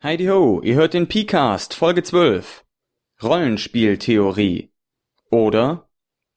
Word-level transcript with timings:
Heidi 0.00 0.28
ho, 0.28 0.60
ihr 0.62 0.76
hört 0.76 0.94
den 0.94 1.08
P-Cast, 1.08 1.74
Folge 1.74 2.04
12. 2.04 2.62
Rollenspieltheorie. 3.20 4.70
Oder 5.32 5.88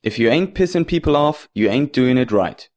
If 0.04 0.18
you 0.18 0.32
ain't 0.32 0.56
pissing 0.56 0.86
people 0.86 1.16
off, 1.16 1.48
you 1.54 1.70
ain't 1.70 1.96
doing 1.96 2.18
it 2.18 2.32
right. 2.32 2.72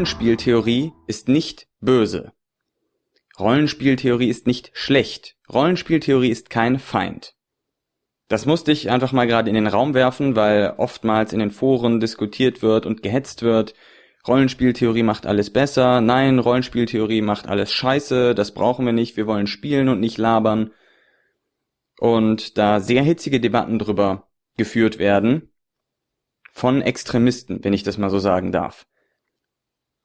Rollenspieltheorie 0.00 0.94
ist 1.08 1.28
nicht 1.28 1.68
böse. 1.82 2.32
Rollenspieltheorie 3.38 4.30
ist 4.30 4.46
nicht 4.46 4.70
schlecht. 4.72 5.36
Rollenspieltheorie 5.52 6.30
ist 6.30 6.48
kein 6.48 6.78
Feind. 6.78 7.34
Das 8.28 8.46
musste 8.46 8.72
ich 8.72 8.88
einfach 8.88 9.12
mal 9.12 9.26
gerade 9.26 9.50
in 9.50 9.54
den 9.54 9.66
Raum 9.66 9.92
werfen, 9.92 10.36
weil 10.36 10.72
oftmals 10.78 11.34
in 11.34 11.38
den 11.38 11.50
Foren 11.50 12.00
diskutiert 12.00 12.62
wird 12.62 12.86
und 12.86 13.02
gehetzt 13.02 13.42
wird. 13.42 13.74
Rollenspieltheorie 14.26 15.02
macht 15.02 15.26
alles 15.26 15.52
besser. 15.52 16.00
Nein, 16.00 16.38
Rollenspieltheorie 16.38 17.20
macht 17.20 17.46
alles 17.46 17.70
scheiße. 17.70 18.34
Das 18.34 18.54
brauchen 18.54 18.86
wir 18.86 18.94
nicht. 18.94 19.18
Wir 19.18 19.26
wollen 19.26 19.46
spielen 19.46 19.90
und 19.90 20.00
nicht 20.00 20.16
labern. 20.16 20.70
Und 21.98 22.56
da 22.56 22.80
sehr 22.80 23.02
hitzige 23.02 23.38
Debatten 23.38 23.78
drüber 23.78 24.30
geführt 24.56 24.98
werden 24.98 25.52
von 26.52 26.80
Extremisten, 26.80 27.62
wenn 27.62 27.74
ich 27.74 27.82
das 27.82 27.98
mal 27.98 28.08
so 28.08 28.18
sagen 28.18 28.50
darf. 28.50 28.86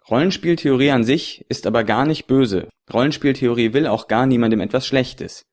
Rollenspieltheorie 0.09 0.91
an 0.91 1.03
sich 1.03 1.45
ist 1.49 1.65
aber 1.65 1.83
gar 1.83 2.05
nicht 2.05 2.27
böse. 2.27 2.69
Rollenspieltheorie 2.93 3.73
will 3.73 3.87
auch 3.87 4.07
gar 4.07 4.27
niemandem 4.27 4.61
etwas 4.61 4.85
Schlechtes. 4.85 5.45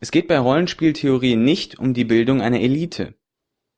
Es 0.00 0.10
geht 0.10 0.26
bei 0.26 0.38
Rollenspieltheorie 0.38 1.36
nicht 1.36 1.78
um 1.78 1.94
die 1.94 2.04
Bildung 2.04 2.40
einer 2.40 2.60
Elite. 2.60 3.14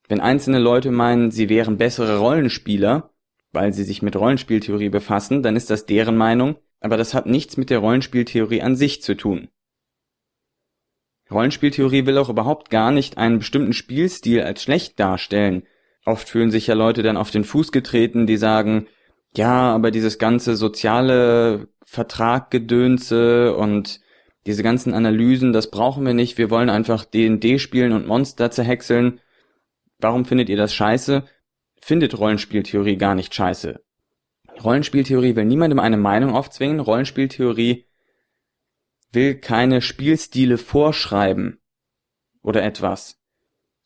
Wenn 0.09 0.21
einzelne 0.21 0.61
Leute 0.61 0.91
meinen, 0.91 1.31
sie 1.31 1.49
wären 1.49 1.77
bessere 1.77 2.19
Rollenspieler, 2.19 3.11
weil 3.53 3.75
sie 3.75 3.85
sich 3.85 4.01
mit 4.01 4.17
Rollenspieltheorie 4.17 4.89
befassen, 4.89 5.43
dann 5.43 5.57
ist 5.57 5.69
das 5.69 5.85
deren 5.85 6.17
Meinung, 6.17 6.57
aber 6.81 6.97
das 6.97 7.13
hat 7.13 7.27
nichts 7.27 7.59
mit 7.59 7.69
der 7.69 7.81
Rollenspieltheorie 7.81 8.63
an 8.63 8.77
sich 8.77 9.03
zu 9.03 9.15
tun. 9.15 9.49
Rollenspieltheorie 11.31 12.07
will 12.07 12.19
auch 12.19 12.31
überhaupt 12.31 12.71
gar 12.71 12.93
nicht 12.93 13.19
einen 13.19 13.39
bestimmten 13.39 13.73
Spielstil 13.75 14.43
als 14.43 14.63
schlecht 14.63 14.99
darstellen. 14.99 15.65
Oft 16.05 16.29
fühlen 16.29 16.51
sich 16.51 16.67
ja 16.67 16.75
Leute 16.75 17.03
dann 17.03 17.17
auf 17.17 17.31
den 17.31 17.45
Fuß 17.45 17.73
getreten, 17.73 18.27
die 18.27 18.37
sagen, 18.37 18.87
ja, 19.35 19.75
aber 19.75 19.91
dieses 19.91 20.19
ganze 20.19 20.57
soziale 20.57 21.69
Vertraggedönse 21.85 23.55
und 23.57 24.01
diese 24.47 24.63
ganzen 24.63 24.93
Analysen, 24.95 25.53
das 25.53 25.71
brauchen 25.71 26.05
wir 26.05 26.15
nicht. 26.15 26.37
Wir 26.37 26.51
wollen 26.51 26.71
einfach 26.71 27.05
D&D 27.05 27.59
spielen 27.59 27.93
und 27.93 28.07
Monster 28.07 28.51
zerhäckseln. 28.51 29.21
Warum 29.99 30.25
findet 30.25 30.49
ihr 30.49 30.57
das 30.57 30.75
scheiße? 30.75 31.25
Findet 31.81 32.19
Rollenspieltheorie 32.19 32.97
gar 32.97 33.15
nicht 33.15 33.35
scheiße. 33.35 33.81
Rollenspieltheorie 34.63 35.37
will 35.37 35.45
niemandem 35.45 35.79
eine 35.79 35.97
Meinung 35.97 36.35
aufzwingen. 36.35 36.81
Rollenspieltheorie 36.81 37.87
will 39.13 39.37
keine 39.37 39.81
Spielstile 39.81 40.59
vorschreiben 40.59 41.61
oder 42.43 42.63
etwas. 42.63 43.21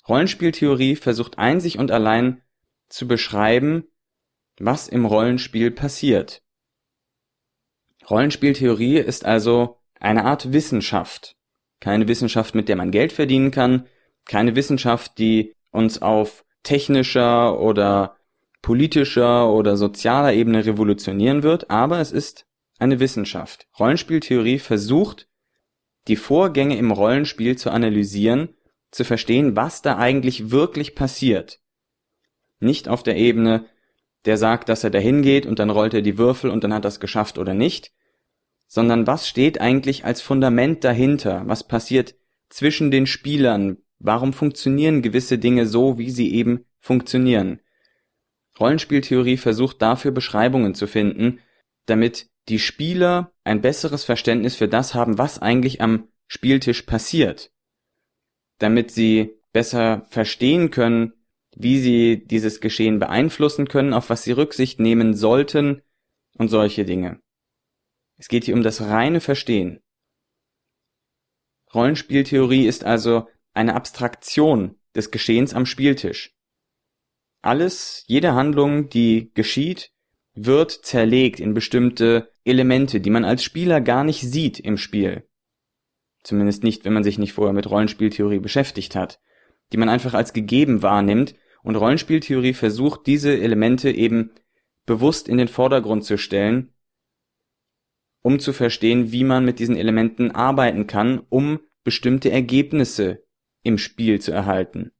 Rollenspieltheorie 0.08 0.96
versucht 0.96 1.38
einzig 1.38 1.78
und 1.78 1.90
allein 1.90 2.42
zu 2.88 3.08
beschreiben, 3.08 3.84
was 4.58 4.88
im 4.88 5.04
Rollenspiel 5.04 5.70
passiert. 5.70 6.42
Rollenspieltheorie 8.08 8.98
ist 8.98 9.24
also 9.24 9.78
eine 9.98 10.24
Art 10.24 10.52
Wissenschaft. 10.52 11.36
Keine 11.80 12.08
Wissenschaft, 12.08 12.54
mit 12.54 12.68
der 12.68 12.76
man 12.76 12.90
Geld 12.90 13.12
verdienen 13.12 13.50
kann, 13.50 13.86
keine 14.24 14.56
Wissenschaft, 14.56 15.18
die 15.18 15.54
uns 15.70 16.00
auf 16.00 16.44
technischer 16.62 17.60
oder 17.60 18.16
politischer 18.62 19.52
oder 19.52 19.76
sozialer 19.76 20.32
Ebene 20.32 20.64
revolutionieren 20.64 21.42
wird, 21.42 21.70
aber 21.70 22.00
es 22.00 22.10
ist 22.10 22.46
eine 22.78 22.98
Wissenschaft. 22.98 23.68
Rollenspieltheorie 23.78 24.58
versucht, 24.58 25.28
die 26.08 26.16
Vorgänge 26.16 26.76
im 26.76 26.90
Rollenspiel 26.90 27.56
zu 27.56 27.70
analysieren, 27.70 28.54
zu 28.90 29.04
verstehen, 29.04 29.56
was 29.56 29.82
da 29.82 29.96
eigentlich 29.96 30.50
wirklich 30.50 30.94
passiert. 30.94 31.60
Nicht 32.58 32.88
auf 32.88 33.02
der 33.02 33.16
Ebene, 33.16 33.66
der 34.26 34.36
sagt, 34.36 34.68
dass 34.68 34.84
er 34.84 34.90
dahin 34.90 35.22
geht 35.22 35.46
und 35.46 35.58
dann 35.58 35.70
rollt 35.70 35.94
er 35.94 36.02
die 36.02 36.18
Würfel 36.18 36.50
und 36.50 36.64
dann 36.64 36.74
hat 36.74 36.84
er 36.84 36.88
es 36.88 37.00
geschafft 37.00 37.38
oder 37.38 37.54
nicht, 37.54 37.92
sondern 38.66 39.06
was 39.06 39.28
steht 39.28 39.60
eigentlich 39.60 40.04
als 40.04 40.20
Fundament 40.20 40.84
dahinter? 40.84 41.42
Was 41.46 41.66
passiert 41.66 42.16
zwischen 42.48 42.90
den 42.90 43.06
Spielern? 43.06 43.78
Warum 43.98 44.32
funktionieren 44.32 45.02
gewisse 45.02 45.38
Dinge 45.38 45.66
so, 45.66 45.98
wie 45.98 46.10
sie 46.10 46.34
eben 46.34 46.64
funktionieren? 46.80 47.60
Rollenspieltheorie 48.58 49.36
versucht 49.36 49.80
dafür 49.80 50.10
Beschreibungen 50.10 50.74
zu 50.74 50.86
finden, 50.86 51.40
damit 51.86 52.28
die 52.48 52.58
Spieler 52.58 53.32
ein 53.44 53.60
besseres 53.60 54.04
Verständnis 54.04 54.56
für 54.56 54.68
das 54.68 54.94
haben, 54.94 55.18
was 55.18 55.40
eigentlich 55.40 55.80
am 55.80 56.08
Spieltisch 56.26 56.82
passiert. 56.82 57.52
Damit 58.58 58.90
sie 58.90 59.36
besser 59.52 60.06
verstehen 60.10 60.70
können, 60.70 61.12
wie 61.56 61.78
sie 61.78 62.22
dieses 62.24 62.60
Geschehen 62.60 62.98
beeinflussen 62.98 63.66
können, 63.66 63.94
auf 63.94 64.10
was 64.10 64.22
sie 64.22 64.32
Rücksicht 64.32 64.78
nehmen 64.78 65.14
sollten 65.14 65.82
und 66.36 66.48
solche 66.48 66.84
Dinge. 66.84 67.18
Es 68.18 68.28
geht 68.28 68.44
hier 68.44 68.54
um 68.54 68.62
das 68.62 68.82
reine 68.82 69.20
Verstehen. 69.20 69.80
Rollenspieltheorie 71.74 72.66
ist 72.66 72.84
also 72.84 73.26
eine 73.54 73.74
Abstraktion 73.74 74.76
des 74.94 75.10
Geschehens 75.10 75.54
am 75.54 75.64
Spieltisch. 75.64 76.34
Alles, 77.40 78.04
jede 78.06 78.34
Handlung, 78.34 78.90
die 78.90 79.32
geschieht, 79.34 79.92
wird 80.34 80.72
zerlegt 80.72 81.40
in 81.40 81.54
bestimmte 81.54 82.30
Elemente, 82.44 83.00
die 83.00 83.10
man 83.10 83.24
als 83.24 83.42
Spieler 83.42 83.80
gar 83.80 84.04
nicht 84.04 84.20
sieht 84.20 84.60
im 84.60 84.76
Spiel. 84.76 85.26
Zumindest 86.22 86.64
nicht, 86.64 86.84
wenn 86.84 86.92
man 86.92 87.04
sich 87.04 87.18
nicht 87.18 87.32
vorher 87.32 87.54
mit 87.54 87.70
Rollenspieltheorie 87.70 88.40
beschäftigt 88.40 88.94
hat, 88.94 89.20
die 89.72 89.78
man 89.78 89.88
einfach 89.88 90.12
als 90.12 90.34
gegeben 90.34 90.82
wahrnimmt 90.82 91.34
und 91.66 91.74
Rollenspieltheorie 91.74 92.54
versucht, 92.54 93.08
diese 93.08 93.36
Elemente 93.36 93.90
eben 93.90 94.30
bewusst 94.86 95.28
in 95.28 95.36
den 95.36 95.48
Vordergrund 95.48 96.04
zu 96.04 96.16
stellen, 96.16 96.72
um 98.22 98.38
zu 98.38 98.52
verstehen, 98.52 99.10
wie 99.10 99.24
man 99.24 99.44
mit 99.44 99.58
diesen 99.58 99.76
Elementen 99.76 100.30
arbeiten 100.30 100.86
kann, 100.86 101.26
um 101.28 101.58
bestimmte 101.82 102.30
Ergebnisse 102.30 103.24
im 103.64 103.78
Spiel 103.78 104.20
zu 104.20 104.30
erhalten. 104.30 104.92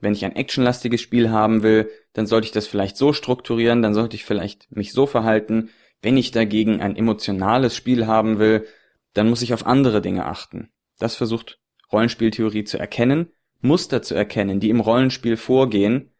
Wenn 0.00 0.14
ich 0.14 0.24
ein 0.24 0.36
actionlastiges 0.36 1.02
Spiel 1.02 1.28
haben 1.28 1.62
will, 1.62 1.90
dann 2.14 2.26
sollte 2.26 2.46
ich 2.46 2.52
das 2.52 2.66
vielleicht 2.66 2.96
so 2.96 3.12
strukturieren, 3.12 3.82
dann 3.82 3.92
sollte 3.92 4.16
ich 4.16 4.24
vielleicht 4.24 4.74
mich 4.74 4.92
so 4.92 5.04
verhalten. 5.04 5.68
Wenn 6.00 6.16
ich 6.16 6.30
dagegen 6.30 6.80
ein 6.80 6.96
emotionales 6.96 7.76
Spiel 7.76 8.06
haben 8.06 8.38
will, 8.38 8.66
dann 9.12 9.28
muss 9.28 9.42
ich 9.42 9.52
auf 9.52 9.66
andere 9.66 10.00
Dinge 10.00 10.24
achten. 10.24 10.70
Das 10.98 11.14
versucht 11.14 11.60
Rollenspieltheorie 11.92 12.64
zu 12.64 12.78
erkennen 12.78 13.28
Muster 13.64 14.02
zu 14.02 14.14
erkennen, 14.14 14.60
die 14.60 14.70
im 14.70 14.80
Rollenspiel 14.80 15.36
vorgehen 15.36 16.12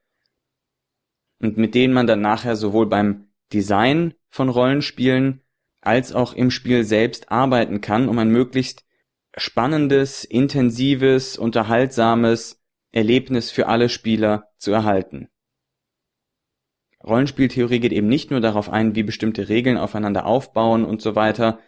und 1.41 1.56
mit 1.59 1.75
denen 1.75 1.93
man 1.93 2.06
dann 2.06 2.21
nachher 2.21 2.56
sowohl 2.56 2.87
beim 2.87 3.28
Design 3.53 4.15
von 4.31 4.49
Rollenspielen 4.49 5.43
als 5.81 6.15
auch 6.15 6.33
im 6.33 6.50
Spiel 6.50 6.84
selbst 6.84 7.31
arbeiten 7.31 7.83
kann, 7.83 8.09
um 8.09 8.19
ein 8.19 8.31
möglichst 8.31 8.84
spannendes, 9.37 10.25
intensives, 10.25 11.37
unterhaltsames 11.37 12.62
Erlebnis 12.93 13.50
für 13.50 13.66
alle 13.66 13.88
Spieler 13.88 14.50
zu 14.56 14.72
erhalten. 14.72 15.28
Rollenspieltheorie 17.03 17.81
geht 17.81 17.92
eben 17.92 18.09
nicht 18.09 18.30
nur 18.30 18.41
darauf 18.41 18.71
ein, 18.71 18.95
wie 18.95 19.03
bestimmte 19.03 19.51
Regeln 19.51 19.77
aufeinander 19.77 20.24
aufbauen 20.24 20.84
und 20.86 21.03
so 21.03 21.15
weiter, 21.15 21.59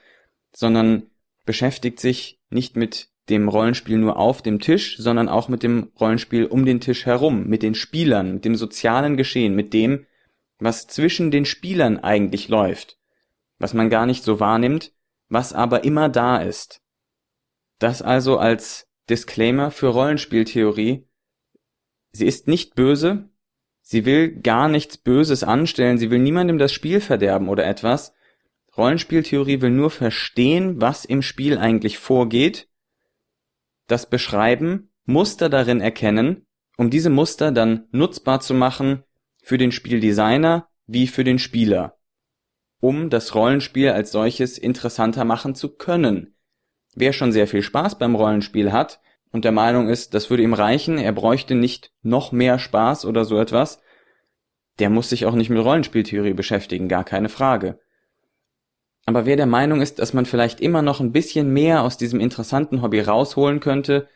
sondern 0.55 1.11
beschäftigt 1.45 2.01
sich 2.01 2.41
nicht 2.49 2.77
mit 2.77 3.11
dem 3.29 3.49
Rollenspiel 3.49 3.99
nur 3.99 4.17
auf 4.17 4.43
dem 4.43 4.61
Tisch, 4.61 4.97
sondern 4.99 5.29
auch 5.29 5.49
mit 5.49 5.63
dem 5.63 5.91
Rollenspiel 5.99 6.47
um 6.47 6.65
den 6.65 6.81
Tisch 6.81 7.07
herum, 7.07 7.47
mit 7.47 7.63
den 7.63 7.75
Spielern, 7.75 8.35
mit 8.35 8.45
dem 8.45 8.55
sozialen 8.55 9.17
Geschehen, 9.17 9.55
mit 9.55 9.73
dem, 9.73 10.07
was 10.59 10.87
zwischen 10.87 11.31
den 11.31 11.45
Spielern 11.45 11.99
eigentlich 11.99 12.49
läuft, 12.49 12.99
was 13.59 13.75
man 13.75 13.91
gar 13.91 14.07
nicht 14.07 14.23
so 14.23 14.39
wahrnimmt, 14.39 14.93
was 15.29 15.53
aber 15.53 15.85
immer 15.85 16.09
da 16.09 16.39
ist. 16.39 16.83
Das 17.79 18.01
also 18.01 18.39
als 18.39 18.89
Disclaimer 19.11 19.71
für 19.71 19.89
Rollenspieltheorie. 19.89 21.07
Sie 22.13 22.27
ist 22.27 22.49
nicht 22.49 22.75
böse, 22.75 23.29
sie 23.83 24.05
will 24.05 24.41
gar 24.41 24.69
nichts 24.69 24.97
Böses 24.97 25.45
anstellen, 25.45 25.99
sie 25.99 26.11
will 26.11 26.21
niemandem 26.21 26.59
das 26.59 26.73
Spiel 26.73 27.01
verderben 27.01 27.49
oder 27.49 27.67
etwas. 27.67 28.15
Rollenspieltheorie 28.77 29.61
will 29.61 29.71
nur 29.71 29.91
verstehen, 29.91 30.81
was 30.81 31.05
im 31.05 31.23
Spiel 31.23 31.59
eigentlich 31.59 31.99
vorgeht 31.99 32.69
das 33.87 34.09
beschreiben, 34.09 34.91
Muster 35.05 35.49
darin 35.49 35.81
erkennen, 35.81 36.47
um 36.77 36.91
diese 36.91 37.11
Muster 37.11 37.53
dann 37.53 37.87
nutzbar 37.91 38.41
zu 38.41 38.55
machen 38.55 39.05
für 39.43 39.59
den 39.59 39.73
Spieldesigner 39.73 40.69
wie 40.87 41.07
für 41.07 41.25
den 41.25 41.39
Spieler, 41.39 41.97
um 42.81 43.11
das 43.11 43.35
Rollenspiel 43.35 43.91
als 43.91 44.13
solches 44.13 44.59
interessanter 44.59 45.25
machen 45.25 45.55
zu 45.55 45.77
können. 45.77 46.35
Wer 46.95 47.13
schon 47.13 47.33
sehr 47.33 47.47
viel 47.47 47.63
Spaß 47.63 47.99
beim 47.99 48.15
Rollenspiel 48.15 48.73
hat 48.73 49.01
und 49.31 49.45
der 49.45 49.53
Meinung 49.53 49.89
ist, 49.89 50.15
das 50.15 50.31
würde 50.31 50.43
ihm 50.43 50.55
reichen, 50.55 50.99
er 50.99 51.13
bräuchte 51.13 51.55
nicht 51.55 51.93
noch 52.03 52.33
mehr 52.33 52.59
Spaß 52.59 53.05
oder 53.05 53.25
so 53.25 53.39
etwas, 53.39 53.81
der 54.79 54.91
muss 54.91 55.09
sich 55.09 55.27
auch 55.27 55.35
nicht 55.35 55.51
mit 55.51 55.63
Rollenspieltheorie 55.63 56.35
beschäftigen, 56.35 56.89
gar 56.89 57.05
keine 57.05 57.29
Frage. 57.29 57.79
Aber 59.07 59.25
wer 59.25 59.37
der 59.37 59.47
Meinung 59.47 59.81
ist, 59.81 60.01
dass 60.01 60.13
man 60.13 60.27
vielleicht 60.27 60.61
immer 60.61 60.83
noch 60.83 61.01
ein 61.01 61.13
bisschen 61.13 61.53
mehr 61.53 61.83
aus 61.83 61.97
diesem 61.97 62.19
interessanten 62.19 62.83
Hobby 62.83 63.01
rausholen 63.01 63.61
könnte, 63.61 64.09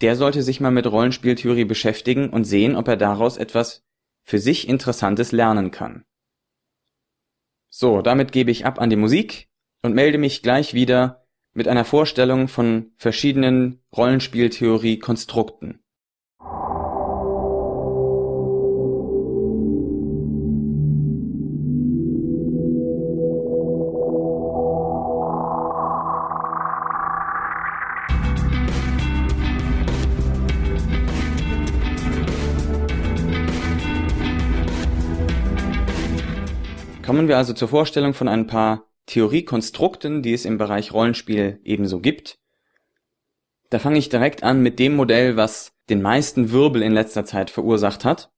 der 0.00 0.14
sollte 0.14 0.42
sich 0.42 0.60
mal 0.60 0.70
mit 0.70 0.86
Rollenspieltheorie 0.86 1.64
beschäftigen 1.64 2.30
und 2.30 2.44
sehen, 2.44 2.76
ob 2.76 2.86
er 2.86 2.96
daraus 2.96 3.36
etwas 3.36 3.84
für 4.22 4.38
sich 4.38 4.68
Interessantes 4.68 5.32
lernen 5.32 5.72
kann. 5.72 6.04
So, 7.68 8.00
damit 8.00 8.30
gebe 8.30 8.52
ich 8.52 8.64
ab 8.64 8.80
an 8.80 8.90
die 8.90 8.96
Musik 8.96 9.48
und 9.82 9.94
melde 9.94 10.18
mich 10.18 10.42
gleich 10.42 10.72
wieder 10.72 11.26
mit 11.52 11.66
einer 11.66 11.84
Vorstellung 11.84 12.46
von 12.46 12.92
verschiedenen 12.96 13.82
Rollenspieltheorie-Konstrukten. 13.96 15.80
Kommen 37.18 37.26
wir 37.26 37.36
also 37.36 37.52
zur 37.52 37.66
Vorstellung 37.66 38.14
von 38.14 38.28
ein 38.28 38.46
paar 38.46 38.92
Theoriekonstrukten, 39.06 40.22
die 40.22 40.34
es 40.34 40.44
im 40.44 40.56
Bereich 40.56 40.92
Rollenspiel 40.92 41.58
ebenso 41.64 41.98
gibt. 41.98 42.38
Da 43.70 43.80
fange 43.80 43.98
ich 43.98 44.08
direkt 44.08 44.44
an 44.44 44.62
mit 44.62 44.78
dem 44.78 44.94
Modell, 44.94 45.36
was 45.36 45.72
den 45.90 46.00
meisten 46.00 46.52
Wirbel 46.52 46.80
in 46.80 46.92
letzter 46.92 47.24
Zeit 47.24 47.50
verursacht 47.50 48.04
hat. 48.04 48.30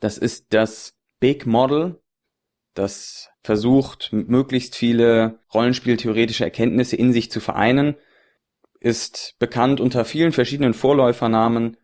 Das 0.00 0.18
ist 0.18 0.46
das 0.52 0.98
Big 1.20 1.46
Model, 1.46 2.02
das 2.74 3.30
versucht, 3.40 4.08
möglichst 4.12 4.74
viele 4.74 5.38
rollenspieltheoretische 5.54 6.42
Erkenntnisse 6.42 6.96
in 6.96 7.12
sich 7.12 7.30
zu 7.30 7.38
vereinen, 7.38 7.94
ist 8.80 9.36
bekannt 9.38 9.80
unter 9.80 10.04
vielen 10.04 10.32
verschiedenen 10.32 10.74
Vorläufernamen, 10.74 11.76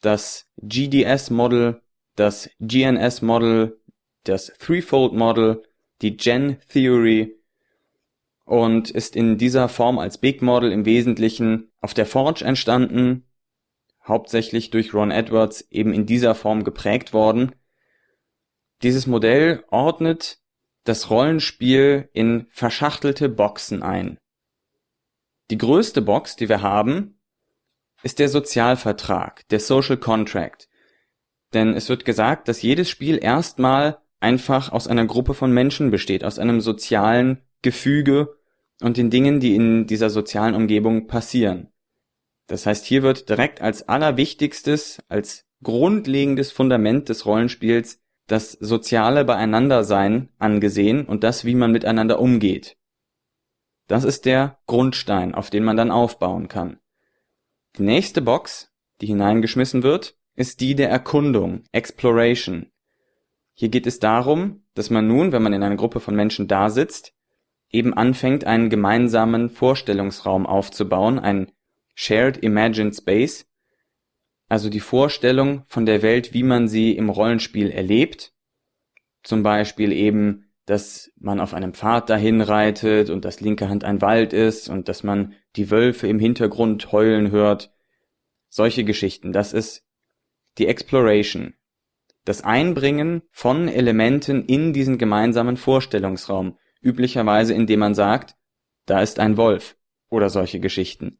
das 0.00 0.48
GDS 0.56 1.30
Model, 1.30 1.80
das 2.16 2.50
GNS 2.58 3.22
Model, 3.22 3.80
das 4.24 4.46
Threefold 4.58 5.12
Model, 5.12 5.62
die 6.00 6.16
Gen 6.16 6.58
Theory 6.68 7.36
und 8.44 8.90
ist 8.90 9.16
in 9.16 9.38
dieser 9.38 9.68
Form 9.68 9.98
als 9.98 10.18
Big 10.18 10.42
Model 10.42 10.72
im 10.72 10.84
Wesentlichen 10.84 11.72
auf 11.80 11.94
der 11.94 12.06
Forge 12.06 12.44
entstanden, 12.44 13.24
hauptsächlich 14.06 14.70
durch 14.70 14.94
Ron 14.94 15.10
Edwards 15.10 15.66
eben 15.70 15.92
in 15.92 16.06
dieser 16.06 16.34
Form 16.34 16.64
geprägt 16.64 17.12
worden. 17.12 17.54
Dieses 18.82 19.06
Modell 19.06 19.64
ordnet 19.70 20.40
das 20.84 21.10
Rollenspiel 21.10 22.08
in 22.12 22.46
verschachtelte 22.50 23.28
Boxen 23.28 23.82
ein. 23.82 24.18
Die 25.50 25.58
größte 25.58 26.02
Box, 26.02 26.34
die 26.34 26.48
wir 26.48 26.62
haben, 26.62 27.20
ist 28.02 28.18
der 28.18 28.28
Sozialvertrag, 28.28 29.46
der 29.48 29.60
Social 29.60 29.96
Contract. 29.96 30.68
Denn 31.52 31.74
es 31.74 31.88
wird 31.88 32.04
gesagt, 32.04 32.48
dass 32.48 32.62
jedes 32.62 32.90
Spiel 32.90 33.22
erstmal 33.22 34.01
einfach 34.22 34.72
aus 34.72 34.88
einer 34.88 35.06
Gruppe 35.06 35.34
von 35.34 35.52
Menschen 35.52 35.90
besteht, 35.90 36.24
aus 36.24 36.38
einem 36.38 36.60
sozialen 36.60 37.42
Gefüge 37.62 38.36
und 38.80 38.96
den 38.96 39.10
Dingen, 39.10 39.40
die 39.40 39.54
in 39.54 39.86
dieser 39.86 40.10
sozialen 40.10 40.54
Umgebung 40.54 41.06
passieren. 41.06 41.68
Das 42.46 42.66
heißt, 42.66 42.84
hier 42.84 43.02
wird 43.02 43.28
direkt 43.28 43.60
als 43.60 43.88
allerwichtigstes, 43.88 45.02
als 45.08 45.46
grundlegendes 45.62 46.52
Fundament 46.52 47.08
des 47.08 47.24
Rollenspiels 47.24 48.00
das 48.26 48.52
soziale 48.52 49.24
Beieinandersein 49.24 50.30
angesehen 50.38 51.06
und 51.06 51.24
das, 51.24 51.44
wie 51.44 51.54
man 51.54 51.72
miteinander 51.72 52.18
umgeht. 52.18 52.76
Das 53.88 54.04
ist 54.04 54.24
der 54.24 54.58
Grundstein, 54.66 55.34
auf 55.34 55.50
den 55.50 55.64
man 55.64 55.76
dann 55.76 55.90
aufbauen 55.90 56.48
kann. 56.48 56.78
Die 57.76 57.82
nächste 57.82 58.22
Box, 58.22 58.72
die 59.00 59.06
hineingeschmissen 59.06 59.82
wird, 59.82 60.16
ist 60.34 60.60
die 60.60 60.74
der 60.74 60.88
Erkundung, 60.88 61.64
Exploration. 61.72 62.71
Hier 63.62 63.68
geht 63.68 63.86
es 63.86 64.00
darum, 64.00 64.64
dass 64.74 64.90
man 64.90 65.06
nun, 65.06 65.30
wenn 65.30 65.40
man 65.40 65.52
in 65.52 65.62
einer 65.62 65.76
Gruppe 65.76 66.00
von 66.00 66.16
Menschen 66.16 66.48
da 66.48 66.68
sitzt, 66.68 67.14
eben 67.70 67.94
anfängt, 67.94 68.42
einen 68.42 68.70
gemeinsamen 68.70 69.50
Vorstellungsraum 69.50 70.46
aufzubauen, 70.46 71.20
ein 71.20 71.52
Shared 71.94 72.38
Imagined 72.38 72.96
Space, 72.96 73.48
also 74.48 74.68
die 74.68 74.80
Vorstellung 74.80 75.62
von 75.68 75.86
der 75.86 76.02
Welt, 76.02 76.34
wie 76.34 76.42
man 76.42 76.66
sie 76.66 76.96
im 76.96 77.08
Rollenspiel 77.08 77.70
erlebt, 77.70 78.34
zum 79.22 79.44
Beispiel 79.44 79.92
eben, 79.92 80.50
dass 80.66 81.12
man 81.20 81.38
auf 81.38 81.54
einem 81.54 81.72
Pfad 81.72 82.10
dahin 82.10 82.40
reitet 82.40 83.10
und 83.10 83.24
dass 83.24 83.40
linke 83.40 83.68
Hand 83.68 83.84
ein 83.84 84.02
Wald 84.02 84.32
ist 84.32 84.68
und 84.68 84.88
dass 84.88 85.04
man 85.04 85.34
die 85.54 85.70
Wölfe 85.70 86.08
im 86.08 86.18
Hintergrund 86.18 86.90
heulen 86.90 87.30
hört. 87.30 87.72
Solche 88.48 88.82
Geschichten, 88.82 89.32
das 89.32 89.52
ist 89.52 89.86
die 90.58 90.66
Exploration, 90.66 91.54
das 92.24 92.42
Einbringen 92.42 93.22
von 93.30 93.68
Elementen 93.68 94.44
in 94.44 94.72
diesen 94.72 94.98
gemeinsamen 94.98 95.56
Vorstellungsraum, 95.56 96.58
üblicherweise 96.80 97.54
indem 97.54 97.80
man 97.80 97.94
sagt, 97.94 98.36
da 98.86 99.00
ist 99.00 99.18
ein 99.18 99.36
Wolf 99.36 99.76
oder 100.08 100.30
solche 100.30 100.60
Geschichten. 100.60 101.18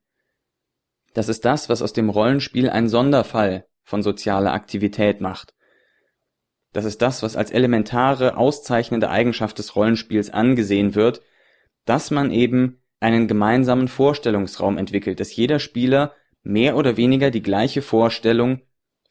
Das 1.14 1.28
ist 1.28 1.44
das, 1.44 1.68
was 1.68 1.82
aus 1.82 1.92
dem 1.92 2.08
Rollenspiel 2.08 2.70
ein 2.70 2.88
Sonderfall 2.88 3.66
von 3.82 4.02
sozialer 4.02 4.52
Aktivität 4.52 5.20
macht. 5.20 5.54
Das 6.72 6.84
ist 6.84 7.02
das, 7.02 7.22
was 7.22 7.36
als 7.36 7.50
elementare, 7.50 8.36
auszeichnende 8.36 9.10
Eigenschaft 9.10 9.58
des 9.58 9.76
Rollenspiels 9.76 10.30
angesehen 10.30 10.94
wird, 10.94 11.20
dass 11.84 12.10
man 12.10 12.30
eben 12.30 12.82
einen 13.00 13.28
gemeinsamen 13.28 13.88
Vorstellungsraum 13.88 14.78
entwickelt, 14.78 15.20
dass 15.20 15.34
jeder 15.34 15.58
Spieler 15.58 16.14
mehr 16.42 16.76
oder 16.76 16.96
weniger 16.96 17.30
die 17.30 17.42
gleiche 17.42 17.82
Vorstellung 17.82 18.62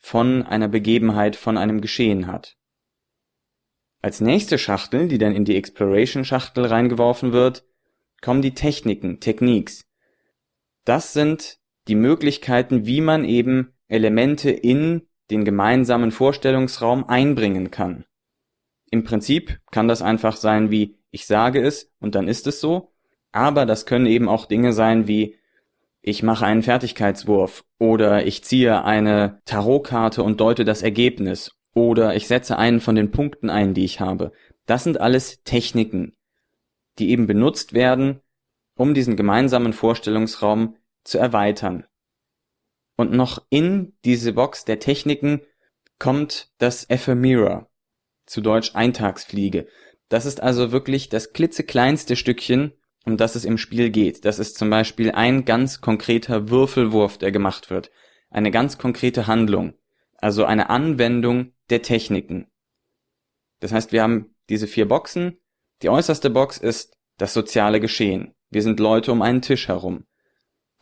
von 0.02 0.44
einer 0.44 0.68
Begebenheit, 0.68 1.36
von 1.36 1.58
einem 1.58 1.80
Geschehen 1.80 2.28
hat. 2.28 2.58
Als 4.02 4.20
nächste 4.20 4.58
Schachtel, 4.58 5.08
die 5.08 5.20
dann 5.20 5.36
in 5.36 5.46
die 5.46 5.56
Exploration-Schachtel 5.56 6.66
reingeworfen 6.66 7.32
wird, 7.32 7.64
kommen 8.22 8.42
die 8.42 8.54
Techniken, 8.54 9.20
Techniques. 9.20 9.88
Das 10.84 11.14
sind 11.14 11.60
die 11.88 11.96
Möglichkeiten, 11.96 12.86
wie 12.86 13.02
man 13.02 13.24
eben 13.24 13.74
Elemente 13.88 14.50
in 14.50 15.08
den 15.30 15.46
gemeinsamen 15.46 16.12
Vorstellungsraum 16.12 17.08
einbringen 17.08 17.72
kann. 17.72 18.06
Im 18.90 19.04
Prinzip 19.04 19.60
kann 19.72 19.88
das 19.88 20.02
einfach 20.02 20.36
sein 20.36 20.72
wie 20.72 20.98
ich 21.12 21.26
sage 21.26 21.62
es 21.62 21.94
und 22.00 22.16
dann 22.16 22.28
ist 22.28 22.48
es 22.48 22.60
so, 22.62 22.94
aber 23.32 23.66
das 23.66 23.86
können 23.86 24.06
eben 24.06 24.30
auch 24.30 24.46
Dinge 24.46 24.74
sein 24.74 25.08
wie 25.08 25.38
ich 26.02 26.24
mache 26.24 26.46
einen 26.46 26.64
Fertigkeitswurf 26.64 27.64
oder 27.78 28.26
ich 28.26 28.44
ziehe 28.44 28.84
eine 28.84 29.40
Tarotkarte 29.46 30.24
und 30.24 30.42
deute 30.42 30.66
das 30.66 30.82
Ergebnis 30.82 31.56
oder 31.74 32.16
ich 32.16 32.28
setze 32.28 32.58
einen 32.58 32.82
von 32.82 32.96
den 32.96 33.12
Punkten 33.12 33.50
ein, 33.50 33.74
die 33.74 33.86
ich 33.86 34.00
habe. 34.00 34.32
Das 34.66 34.84
sind 34.84 35.00
alles 35.00 35.44
Techniken, 35.44 36.14
die 36.98 37.12
eben 37.12 37.28
benutzt 37.28 37.74
werden, 37.74 38.22
um 38.76 38.94
diesen 38.94 39.16
gemeinsamen 39.16 39.74
Vorstellungsraum 39.74 40.76
zu 41.04 41.18
erweitern. 41.18 41.86
Und 42.98 43.12
noch 43.12 43.44
in 43.50 43.94
diese 44.04 44.34
Box 44.34 44.66
der 44.66 44.80
Techniken 44.80 45.42
kommt 46.00 46.52
das 46.58 46.90
Ephemera, 46.90 47.70
zu 48.26 48.42
Deutsch 48.42 48.76
Eintagsfliege. 48.76 49.68
Das 50.10 50.26
ist 50.26 50.42
also 50.42 50.72
wirklich 50.72 51.10
das 51.10 51.32
klitzekleinste 51.32 52.16
Stückchen, 52.16 52.74
um 53.06 53.18
das 53.18 53.36
es 53.36 53.46
im 53.46 53.58
Spiel 53.58 53.90
geht. 53.90 54.26
Das 54.26 54.40
ist 54.40 54.58
zum 54.58 54.70
Beispiel 54.70 55.12
ein 55.12 55.46
ganz 55.46 55.82
konkreter 55.82 56.50
Würfelwurf, 56.50 57.18
der 57.18 57.32
gemacht 57.32 57.70
wird. 57.70 57.92
Eine 58.30 58.52
ganz 58.52 58.78
konkrete 58.78 59.28
Handlung. 59.28 59.74
Also 60.18 60.46
eine 60.46 60.70
Anwendung 60.70 61.54
der 61.70 61.82
Techniken. 61.82 62.48
Das 63.60 63.72
heißt, 63.72 63.92
wir 63.92 64.04
haben 64.04 64.36
diese 64.50 64.68
vier 64.68 64.88
Boxen. 64.88 65.38
Die 65.82 65.90
äußerste 65.90 66.30
Box 66.30 66.58
ist 66.58 66.98
das 67.18 67.34
soziale 67.34 67.80
Geschehen. 67.80 68.34
Wir 68.50 68.62
sind 68.62 68.80
Leute 68.80 69.12
um 69.12 69.22
einen 69.22 69.42
Tisch 69.42 69.68
herum. 69.68 70.06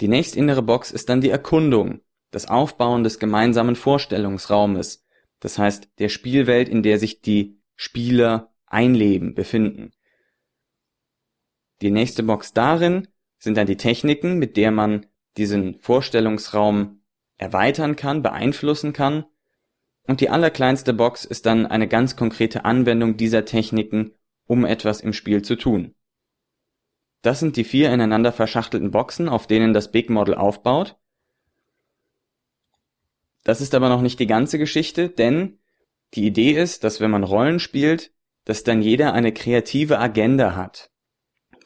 Die 0.02 0.08
nächstinnere 0.08 0.62
Box 0.62 0.92
ist 0.92 1.10
dann 1.10 1.22
die 1.22 1.30
Erkundung, 1.30 2.02
das 2.32 2.48
Aufbauen 2.48 3.04
des 3.04 3.20
gemeinsamen 3.20 3.76
Vorstellungsraumes. 3.76 5.06
Das 5.40 5.58
heißt, 5.58 5.90
der 6.00 6.10
Spielwelt, 6.10 6.70
in 6.70 6.84
der 6.84 7.00
sich 7.00 7.22
die 7.22 7.60
Spieler 7.76 8.54
einleben, 8.66 9.36
befinden. 9.36 9.92
Die 11.82 11.92
nächste 11.92 12.24
Box 12.24 12.54
darin 12.54 13.08
sind 13.38 13.56
dann 13.56 13.68
die 13.68 13.78
Techniken, 13.78 14.38
mit 14.38 14.58
der 14.58 14.72
man 14.72 15.06
diesen 15.38 15.80
Vorstellungsraum 15.80 17.02
erweitern 17.38 17.96
kann, 17.96 18.22
beeinflussen 18.22 18.94
kann. 18.94 19.26
Und 20.08 20.22
die 20.22 20.30
allerkleinste 20.30 20.94
Box 20.94 21.24
ist 21.24 21.46
dann 21.46 21.66
eine 21.66 21.88
ganz 21.88 22.16
konkrete 22.16 22.66
Anwendung 22.66 23.16
dieser 23.16 23.46
Techniken, 23.46 24.12
um 24.46 24.66
etwas 24.66 25.02
im 25.02 25.14
Spiel 25.14 25.42
zu 25.42 25.56
tun. 25.56 25.96
Das 27.22 27.40
sind 27.40 27.58
die 27.58 27.64
vier 27.64 27.92
ineinander 27.92 28.32
verschachtelten 28.32 28.92
Boxen, 28.92 29.30
auf 29.30 29.48
denen 29.48 29.74
das 29.74 29.92
Big 29.92 30.10
Model 30.10 30.36
aufbaut. 30.36 30.98
Das 33.44 33.62
ist 33.62 33.76
aber 33.76 33.90
noch 33.90 34.02
nicht 34.02 34.20
die 34.20 34.28
ganze 34.28 34.58
Geschichte, 34.58 35.10
denn 35.10 35.60
die 36.14 36.26
Idee 36.26 36.52
ist, 36.52 36.84
dass 36.84 37.00
wenn 37.00 37.12
man 37.12 37.24
Rollen 37.24 37.60
spielt, 37.60 38.12
dass 38.46 38.64
dann 38.64 38.82
jeder 38.82 39.14
eine 39.14 39.34
kreative 39.34 40.00
Agenda 40.00 40.56
hat. 40.56 40.92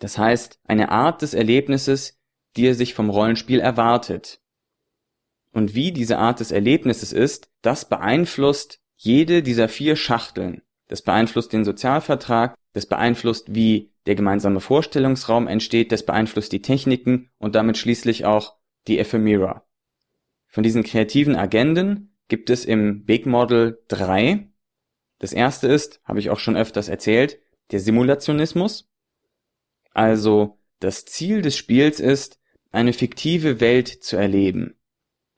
Das 0.04 0.18
heißt, 0.18 0.60
eine 0.66 0.90
Art 0.90 1.22
des 1.22 1.34
Erlebnisses, 1.34 2.20
die 2.58 2.68
er 2.68 2.76
sich 2.76 2.94
vom 2.94 3.10
Rollenspiel 3.10 3.62
erwartet. 3.62 4.42
Und 5.54 5.76
wie 5.76 5.94
diese 5.94 6.18
Art 6.18 6.42
des 6.42 6.52
Erlebnisses 6.52 7.14
ist, 7.14 7.50
das 7.62 7.88
beeinflusst 7.88 8.82
jede 8.98 9.42
dieser 9.42 9.70
vier 9.70 9.96
Schachteln. 9.96 10.62
Das 10.90 11.04
beeinflusst 11.04 11.54
den 11.54 11.64
Sozialvertrag, 11.64 12.58
das 12.74 12.86
beeinflusst, 12.86 13.56
wie 13.56 13.94
der 14.06 14.16
gemeinsame 14.16 14.60
Vorstellungsraum 14.60 15.48
entsteht, 15.48 15.94
das 15.94 16.06
beeinflusst 16.06 16.52
die 16.52 16.62
Techniken 16.62 17.30
und 17.38 17.56
damit 17.56 17.78
schließlich 17.78 18.26
auch 18.26 18.58
die 18.90 19.00
Ephemera. 19.00 19.64
Von 20.48 20.64
diesen 20.64 20.84
kreativen 20.84 21.38
Agenden 21.38 22.14
gibt 22.28 22.50
es 22.50 22.66
im 22.66 23.06
Big 23.06 23.26
Model 23.26 23.82
drei. 23.88 24.50
Das 25.20 25.32
erste 25.32 25.70
ist, 25.70 26.02
habe 26.04 26.20
ich 26.20 26.30
auch 26.30 26.40
schon 26.40 26.58
öfters 26.58 26.90
erzählt, 26.90 27.40
der 27.72 27.80
Simulationismus. 27.80 28.90
Also 29.94 30.60
das 30.80 31.06
Ziel 31.06 31.42
des 31.42 31.56
Spiels 31.58 32.00
ist, 32.00 32.40
eine 32.72 32.94
fiktive 32.94 33.60
Welt 33.60 33.88
zu 33.88 34.18
erleben. 34.18 34.80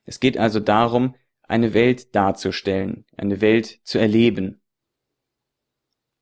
Es 0.06 0.20
geht 0.20 0.38
also 0.38 0.60
darum, 0.60 1.16
eine 1.44 1.74
Welt 1.74 2.16
darzustellen, 2.16 3.06
eine 3.18 3.42
Welt 3.42 3.80
zu 3.84 4.00
erleben. 4.00 4.62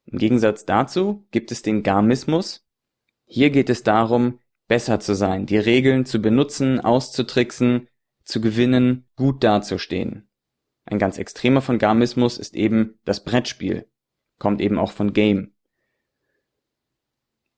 Im 0.05 0.17
Gegensatz 0.17 0.65
dazu 0.65 1.27
gibt 1.31 1.51
es 1.51 1.61
den 1.61 1.83
Garmismus. 1.83 2.65
Hier 3.25 3.51
geht 3.51 3.69
es 3.69 3.83
darum, 3.83 4.39
besser 4.67 4.99
zu 4.99 5.15
sein, 5.15 5.45
die 5.45 5.57
Regeln 5.57 6.05
zu 6.05 6.21
benutzen, 6.21 6.79
auszutricksen, 6.79 7.87
zu 8.23 8.41
gewinnen, 8.41 9.07
gut 9.15 9.43
dazustehen. 9.43 10.29
Ein 10.85 10.99
ganz 10.99 11.17
extremer 11.17 11.61
von 11.61 11.77
Garmismus 11.77 12.37
ist 12.37 12.55
eben 12.55 12.99
das 13.05 13.23
Brettspiel, 13.23 13.89
kommt 14.39 14.61
eben 14.61 14.77
auch 14.77 14.91
von 14.91 15.13
Game. 15.13 15.52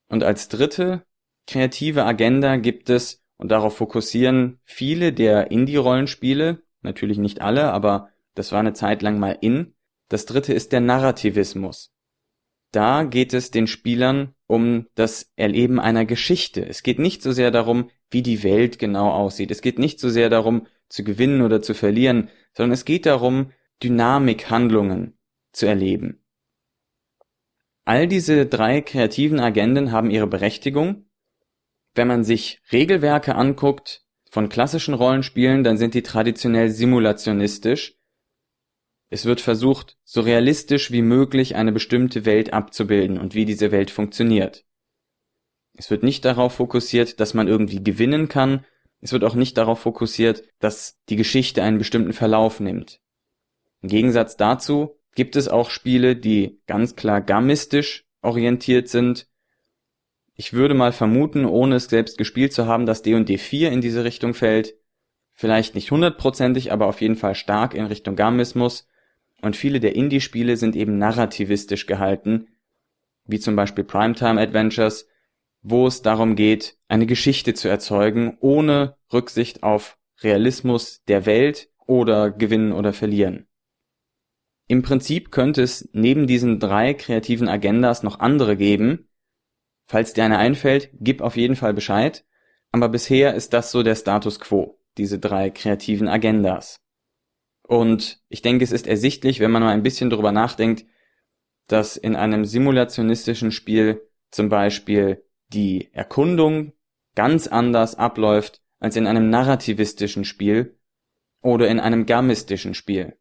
Und 0.08 0.24
als 0.24 0.48
dritte 0.50 1.06
kreative 1.48 2.06
Agenda 2.06 2.58
gibt 2.58 2.90
es, 2.90 3.24
und 3.38 3.52
darauf 3.52 3.76
fokussieren 3.76 4.60
viele 4.64 5.12
der 5.12 5.52
Indie-Rollenspiele, 5.52 6.64
natürlich 6.82 7.18
nicht 7.18 7.42
alle, 7.42 7.72
aber 7.74 8.10
das 8.34 8.52
war 8.52 8.60
eine 8.60 8.74
Zeit 8.74 9.02
lang 9.02 9.20
mal 9.20 9.38
in. 9.42 9.76
Das 10.08 10.26
dritte 10.26 10.54
ist 10.54 10.72
der 10.72 10.82
Narrativismus. 10.82 11.92
Da 12.72 13.04
geht 13.04 13.34
es 13.34 13.52
den 13.52 13.68
Spielern 13.68 14.36
um 14.48 14.88
das 14.96 15.32
Erleben 15.36 15.80
einer 15.80 16.06
Geschichte. 16.06 16.66
Es 16.66 16.84
geht 16.84 17.00
nicht 17.00 17.22
so 17.22 17.32
sehr 17.32 17.52
darum, 17.52 17.90
wie 18.12 18.22
die 18.22 18.44
Welt 18.44 18.80
genau 18.80 19.12
aussieht. 19.12 19.50
Es 19.52 19.62
geht 19.62 19.80
nicht 19.80 20.00
so 20.00 20.10
sehr 20.10 20.30
darum, 20.30 20.68
zu 20.90 21.04
gewinnen 21.04 21.42
oder 21.42 21.62
zu 21.62 21.74
verlieren, 21.74 22.30
sondern 22.54 22.74
es 22.74 22.86
geht 22.86 23.06
darum, 23.06 23.52
Dynamikhandlungen 23.82 25.18
zu 25.52 25.66
erleben. 25.66 26.25
All 27.86 28.08
diese 28.08 28.48
drei 28.48 28.82
kreativen 28.82 29.40
Agenden 29.40 29.92
haben 29.92 30.10
ihre 30.10 30.26
Berechtigung. 30.26 31.06
Wenn 31.94 32.08
man 32.08 32.24
sich 32.24 32.60
Regelwerke 32.72 33.36
anguckt 33.36 34.04
von 34.32 34.50
klassischen 34.50 34.96
Rollenspielen, 34.96 35.64
dann 35.64 35.78
sind 35.78 35.94
die 35.94 36.02
traditionell 36.02 36.72
simulationistisch. 36.72 37.96
Es 39.10 39.26
wird 39.26 39.40
versucht, 39.40 39.98
so 40.04 40.22
realistisch 40.22 40.92
wie 40.92 41.04
möglich 41.04 41.56
eine 41.56 41.72
bestimmte 41.72 42.26
Welt 42.26 42.54
abzubilden 42.54 43.20
und 43.20 43.36
wie 43.36 43.46
diese 43.46 43.72
Welt 43.72 43.92
funktioniert. 43.92 44.66
Es 45.78 45.92
wird 45.92 46.02
nicht 46.02 46.26
darauf 46.26 46.56
fokussiert, 46.56 47.20
dass 47.20 47.36
man 47.36 47.48
irgendwie 47.48 47.84
gewinnen 47.84 48.30
kann. 48.30 48.66
Es 49.00 49.12
wird 49.12 49.24
auch 49.24 49.36
nicht 49.36 49.58
darauf 49.58 49.80
fokussiert, 49.80 50.44
dass 50.60 51.00
die 51.08 51.18
Geschichte 51.18 51.62
einen 51.62 51.78
bestimmten 51.78 52.14
Verlauf 52.14 52.60
nimmt. 52.60 53.00
Im 53.82 53.90
Gegensatz 53.90 54.38
dazu 54.38 54.98
gibt 55.16 55.36
es 55.36 55.48
auch 55.48 55.70
Spiele, 55.70 56.16
die 56.16 56.60
ganz 56.68 56.96
klar 56.96 57.22
gamistisch 57.22 58.06
orientiert 58.22 58.90
sind. 58.90 59.28
Ich 60.36 60.54
würde 60.54 60.74
mal 60.74 60.92
vermuten, 60.92 61.46
ohne 61.46 61.76
es 61.76 61.86
selbst 61.86 62.18
gespielt 62.18 62.54
zu 62.54 62.68
haben, 62.68 62.86
dass 62.86 63.02
D&D 63.02 63.38
4 63.38 63.72
in 63.72 63.82
diese 63.82 64.04
Richtung 64.04 64.34
fällt. 64.34 64.76
Vielleicht 65.34 65.76
nicht 65.76 65.92
hundertprozentig, 65.92 66.72
aber 66.72 66.88
auf 66.88 67.02
jeden 67.02 67.16
Fall 67.16 67.36
stark 67.36 67.74
in 67.74 67.86
Richtung 67.86 68.16
Gamismus. 68.16 68.88
Und 69.42 69.56
viele 69.56 69.80
der 69.80 69.96
Indie-Spiele 69.96 70.58
sind 70.58 70.76
eben 70.76 70.98
narrativistisch 70.98 71.86
gehalten, 71.86 72.48
wie 73.26 73.40
zum 73.40 73.56
Beispiel 73.56 73.84
Primetime 73.84 74.40
Adventures, 74.40 75.08
wo 75.62 75.88
es 75.88 76.02
darum 76.02 76.36
geht, 76.36 76.78
eine 76.88 77.06
Geschichte 77.06 77.54
zu 77.54 77.68
erzeugen, 77.68 78.38
ohne 78.40 78.98
Rücksicht 79.12 79.64
auf 79.64 79.98
Realismus 80.22 81.04
der 81.08 81.26
Welt 81.26 81.70
oder 81.86 82.32
gewinnen 82.32 82.72
oder 82.72 82.94
verlieren. 82.94 83.48
Im 84.68 84.82
Prinzip 84.82 85.32
könnte 85.32 85.62
es 85.62 85.90
neben 85.94 86.26
diesen 86.26 86.60
drei 86.60 86.94
kreativen 86.94 87.48
Agendas 87.48 88.02
noch 88.02 88.20
andere 88.20 88.58
geben. 88.58 89.10
Falls 89.88 90.14
dir 90.14 90.24
eine 90.24 90.40
einfällt, 90.40 90.90
gib 90.94 91.22
auf 91.22 91.38
jeden 91.38 91.56
Fall 91.56 91.74
Bescheid. 91.74 92.26
Aber 92.72 92.90
bisher 92.90 93.36
ist 93.36 93.54
das 93.54 93.72
so 93.72 93.84
der 93.84 93.96
Status 93.96 94.40
quo, 94.40 94.80
diese 94.98 95.20
drei 95.20 95.52
kreativen 95.52 96.08
Agendas. 96.08 96.82
Und 97.68 98.22
ich 98.28 98.42
denke, 98.42 98.64
es 98.64 98.72
ist 98.72 98.88
ersichtlich, 98.88 99.40
wenn 99.40 99.52
man 99.52 99.64
mal 99.64 99.72
ein 99.72 99.84
bisschen 99.84 100.10
drüber 100.10 100.32
nachdenkt, 100.32 100.86
dass 101.68 101.98
in 101.98 102.16
einem 102.16 102.46
simulationistischen 102.46 103.52
Spiel 103.52 104.02
zum 104.32 104.50
Beispiel 104.50 105.24
die 105.48 105.90
Erkundung 105.94 106.74
ganz 107.16 107.48
anders 107.48 107.96
abläuft 107.96 108.62
als 108.80 108.96
in 108.96 109.08
einem 109.08 109.30
narrativistischen 109.30 110.26
Spiel 110.26 110.78
oder 111.42 111.68
in 111.68 111.80
einem 111.80 112.06
gamistischen 112.06 112.74
Spiel. 112.74 113.18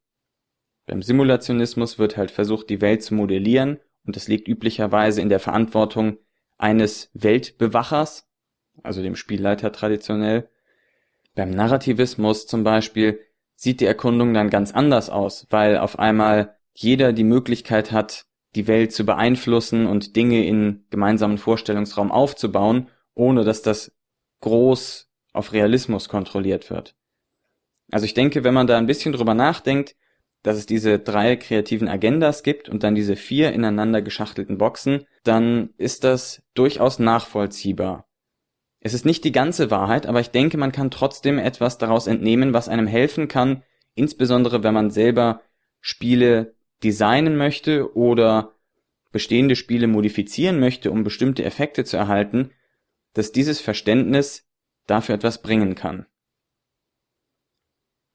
Beim 0.87 1.03
Simulationismus 1.03 1.99
wird 1.99 2.17
halt 2.17 2.31
versucht, 2.31 2.69
die 2.69 2.81
Welt 2.81 3.03
zu 3.03 3.15
modellieren 3.15 3.81
und 4.07 4.17
das 4.17 4.29
liegt 4.29 4.49
üblicherweise 4.49 5.21
in 5.21 5.29
der 5.29 5.41
Verantwortung 5.41 6.19
eines 6.59 7.11
Weltbewachers, 7.15 8.29
also 8.83 9.03
dem 9.03 9.17
Spielleiter 9.17 9.73
traditionell. 9.73 10.49
Beim 11.35 11.51
Narrativismus 11.51 12.47
zum 12.47 12.65
Beispiel 12.65 13.21
sieht 13.57 13.81
die 13.81 13.87
Erkundung 13.87 14.35
dann 14.35 14.51
ganz 14.51 14.73
anders 14.73 15.11
aus, 15.11 15.47
weil 15.51 15.79
auf 15.79 15.99
einmal 15.99 16.57
jeder 16.75 17.13
die 17.13 17.25
Möglichkeit 17.25 17.93
hat, 17.93 18.27
die 18.55 18.67
Welt 18.67 18.93
zu 18.93 19.05
beeinflussen 19.05 19.87
und 19.87 20.17
Dinge 20.17 20.47
in 20.47 20.85
gemeinsamen 20.91 21.39
Vorstellungsraum 21.39 22.13
aufzubauen, 22.13 22.89
ohne 23.15 23.45
dass 23.45 23.63
das 23.63 23.93
groß 24.41 25.09
auf 25.33 25.53
Realismus 25.53 26.09
kontrolliert 26.09 26.71
wird. 26.71 26.95
Also 27.91 28.07
ich 28.07 28.15
denke, 28.15 28.45
wenn 28.45 28.55
man 28.55 28.67
da 28.67 28.79
ein 28.79 28.87
bisschen 28.87 29.13
drüber 29.13 29.35
nachdenkt, 29.35 29.97
dass 30.45 30.59
es 30.59 30.67
diese 30.67 30.99
drei 30.99 31.37
kreativen 31.37 31.89
Agendas 31.89 32.43
gibt 32.43 32.69
und 32.69 32.85
dann 32.85 32.95
diese 32.95 33.17
vier 33.17 33.53
ineinander 33.53 34.03
geschachtelten 34.03 34.59
Boxen, 34.59 35.07
dann 35.25 35.71
ist 35.79 36.05
das 36.05 36.43
durchaus 36.53 36.99
nachvollziehbar. 36.99 38.07
Es 38.81 38.93
ist 38.93 39.07
nicht 39.07 39.25
die 39.25 39.33
ganze 39.33 39.71
Wahrheit, 39.71 40.07
aber 40.07 40.21
ich 40.21 40.31
denke, 40.31 40.59
man 40.59 40.71
kann 40.71 40.91
trotzdem 40.91 41.39
etwas 41.39 41.79
daraus 41.79 42.07
entnehmen, 42.07 42.53
was 42.53 42.69
einem 42.69 42.87
helfen 42.87 43.27
kann, 43.27 43.63
insbesondere 43.95 44.63
wenn 44.63 44.75
man 44.75 44.91
selber 44.91 45.41
Spiele 45.81 46.55
designen 46.83 47.39
möchte 47.39 47.97
oder 47.97 48.53
bestehende 49.13 49.57
Spiele 49.57 49.87
modifizieren 49.87 50.61
möchte, 50.61 50.91
um 50.91 51.05
bestimmte 51.05 51.43
Effekte 51.43 51.85
zu 51.85 51.97
erhalten, 51.97 52.51
dass 53.15 53.33
dieses 53.33 53.63
Verständnis 53.63 54.47
dafür 54.87 55.15
etwas 55.15 55.41
bringen 55.41 55.75
kann. 55.75 56.05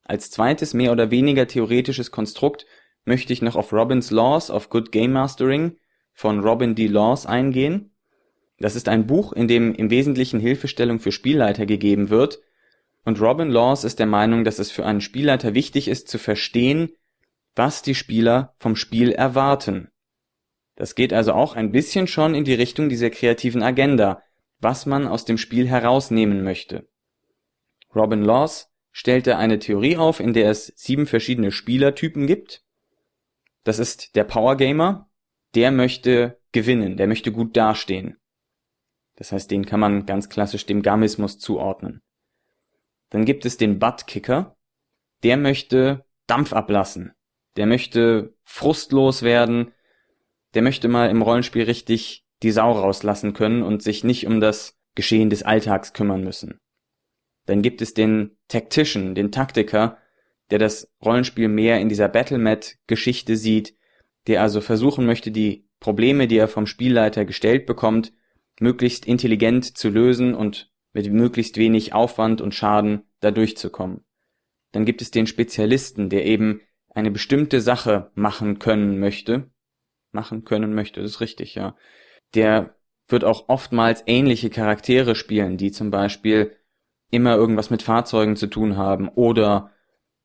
Als 0.10 0.32
zweites 0.32 0.74
mehr 0.74 0.92
oder 0.92 1.12
weniger 1.12 1.48
theoretisches 1.48 2.10
Konstrukt 2.10 2.66
möchte 3.06 3.32
ich 3.32 3.44
noch 3.44 3.56
auf 3.56 3.72
Robins 3.72 4.10
Laws 4.10 4.50
of 4.50 4.72
Good 4.72 4.92
Game 4.92 5.12
Mastering 5.12 5.78
von 6.14 6.40
Robin 6.40 6.74
D. 6.74 6.88
Laws 6.88 7.28
eingehen. 7.28 7.92
Das 8.58 8.76
ist 8.76 8.90
ein 8.90 9.06
Buch, 9.06 9.34
in 9.34 9.48
dem 9.48 9.76
im 9.76 9.92
Wesentlichen 9.92 10.40
Hilfestellung 10.40 11.00
für 11.00 11.12
Spielleiter 11.12 11.68
gegeben 11.68 12.10
wird, 12.10 12.40
und 13.06 13.22
Robin 13.22 13.52
Laws 13.52 13.84
ist 13.84 14.00
der 14.00 14.08
Meinung, 14.08 14.44
dass 14.44 14.58
es 14.58 14.72
für 14.72 14.84
einen 14.84 15.00
Spielleiter 15.00 15.54
wichtig 15.54 15.88
ist 15.88 16.08
zu 16.08 16.18
verstehen, 16.18 16.90
was 17.56 17.84
die 17.84 17.94
Spieler 17.94 18.56
vom 18.58 18.76
Spiel 18.76 19.12
erwarten. 19.12 19.90
Das 20.76 20.96
geht 20.96 21.14
also 21.14 21.34
auch 21.34 21.56
ein 21.56 21.72
bisschen 21.72 22.08
schon 22.08 22.34
in 22.34 22.46
die 22.46 22.56
Richtung 22.56 22.90
dieser 22.90 23.12
kreativen 23.12 23.62
Agenda, 23.62 24.24
was 24.60 24.88
man 24.88 25.08
aus 25.08 25.26
dem 25.26 25.38
Spiel 25.38 25.68
herausnehmen 25.68 26.44
möchte. 26.44 26.88
Robin 27.94 28.24
Laws 28.24 28.70
stellt 29.00 29.28
er 29.28 29.38
eine 29.38 29.60
Theorie 29.60 29.96
auf, 29.96 30.20
in 30.20 30.34
der 30.34 30.52
es 30.52 30.74
sieben 30.76 31.06
verschiedene 31.06 31.54
Spielertypen 31.54 32.28
gibt. 32.28 32.66
Das 33.64 33.80
ist 33.80 34.14
der 34.18 34.26
Power 34.26 34.58
Gamer, 34.58 35.10
der 35.56 35.72
möchte 35.72 36.42
gewinnen, 36.52 36.98
der 36.98 37.08
möchte 37.08 37.32
gut 37.32 37.56
dastehen. 37.56 38.18
Das 39.16 39.32
heißt, 39.32 39.50
den 39.52 39.66
kann 39.66 39.80
man 39.80 40.06
ganz 40.06 40.28
klassisch 40.28 40.66
dem 40.66 40.82
Gamismus 40.82 41.40
zuordnen. 41.40 42.02
Dann 43.10 43.24
gibt 43.24 43.46
es 43.46 43.56
den 43.56 43.80
Buttkicker, 43.80 44.58
der 45.24 45.38
möchte 45.38 46.04
Dampf 46.28 46.52
ablassen, 46.52 47.14
der 47.56 47.68
möchte 47.68 48.36
frustlos 48.44 49.22
werden, 49.22 49.72
der 50.56 50.62
möchte 50.62 50.90
mal 50.90 51.10
im 51.10 51.22
Rollenspiel 51.22 51.64
richtig 51.64 52.26
die 52.44 52.52
Sau 52.52 52.74
rauslassen 52.74 53.32
können 53.32 53.64
und 53.64 53.82
sich 53.82 54.04
nicht 54.04 54.28
um 54.28 54.42
das 54.42 54.78
Geschehen 54.94 55.30
des 55.30 55.44
Alltags 55.44 55.94
kümmern 55.94 56.22
müssen. 56.22 56.60
Dann 57.50 57.64
gibt 57.64 57.82
es 57.82 57.96
den 57.96 58.38
Tactician, 58.48 59.16
den 59.16 59.32
Taktiker, 59.32 59.98
der 60.52 60.60
das 60.60 60.94
Rollenspiel 61.04 61.48
mehr 61.48 61.80
in 61.80 61.90
dieser 61.90 62.08
Battlemat-Geschichte 62.08 63.36
sieht, 63.38 63.76
der 64.28 64.44
also 64.44 64.62
versuchen 64.62 65.08
möchte, 65.08 65.32
die 65.32 65.68
Probleme, 65.80 66.28
die 66.28 66.38
er 66.38 66.48
vom 66.48 66.68
Spielleiter 66.68 67.26
gestellt 67.26 67.66
bekommt, 67.66 68.14
möglichst 68.60 69.08
intelligent 69.08 69.76
zu 69.76 69.90
lösen 69.90 70.36
und 70.36 70.72
mit 70.94 71.12
möglichst 71.12 71.58
wenig 71.58 71.92
Aufwand 71.92 72.40
und 72.40 72.54
Schaden 72.54 73.02
da 73.20 73.32
durchzukommen. 73.32 74.06
Dann 74.72 74.86
gibt 74.86 75.02
es 75.02 75.10
den 75.10 75.26
Spezialisten, 75.26 76.12
der 76.12 76.28
eben 76.28 76.62
eine 76.90 77.10
bestimmte 77.10 77.62
Sache 77.62 78.12
machen 78.14 78.60
können 78.60 79.00
möchte. 79.00 79.50
Machen 80.12 80.46
können 80.46 80.76
möchte, 80.76 81.02
das 81.02 81.14
ist 81.14 81.22
richtig, 81.22 81.56
ja. 81.56 81.76
Der 82.36 82.76
wird 83.08 83.24
auch 83.24 83.50
oftmals 83.50 84.04
ähnliche 84.06 84.52
Charaktere 84.52 85.16
spielen, 85.16 85.58
die 85.58 85.72
zum 85.72 85.90
Beispiel 85.90 86.56
immer 87.12 87.36
irgendwas 87.36 87.70
mit 87.70 87.82
Fahrzeugen 87.82 88.36
zu 88.36 88.48
tun 88.48 88.78
haben 88.78 89.10
oder 89.10 89.72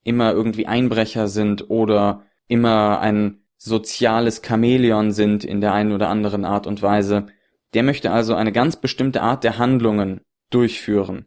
immer 0.02 0.32
irgendwie 0.32 0.66
Einbrecher 0.66 1.28
sind 1.28 1.70
oder 1.70 2.24
immer 2.46 3.00
ein 3.00 3.40
soziales 3.56 4.42
Chamäleon 4.44 5.12
sind 5.12 5.44
in 5.44 5.60
der 5.60 5.72
einen 5.72 5.92
oder 5.92 6.08
anderen 6.08 6.44
Art 6.44 6.66
und 6.66 6.82
Weise. 6.82 7.26
Der 7.72 7.82
möchte 7.82 8.10
also 8.10 8.34
eine 8.34 8.52
ganz 8.52 8.76
bestimmte 8.76 9.22
Art 9.22 9.42
der 9.42 9.58
Handlungen 9.58 10.20
durchführen. 10.50 11.26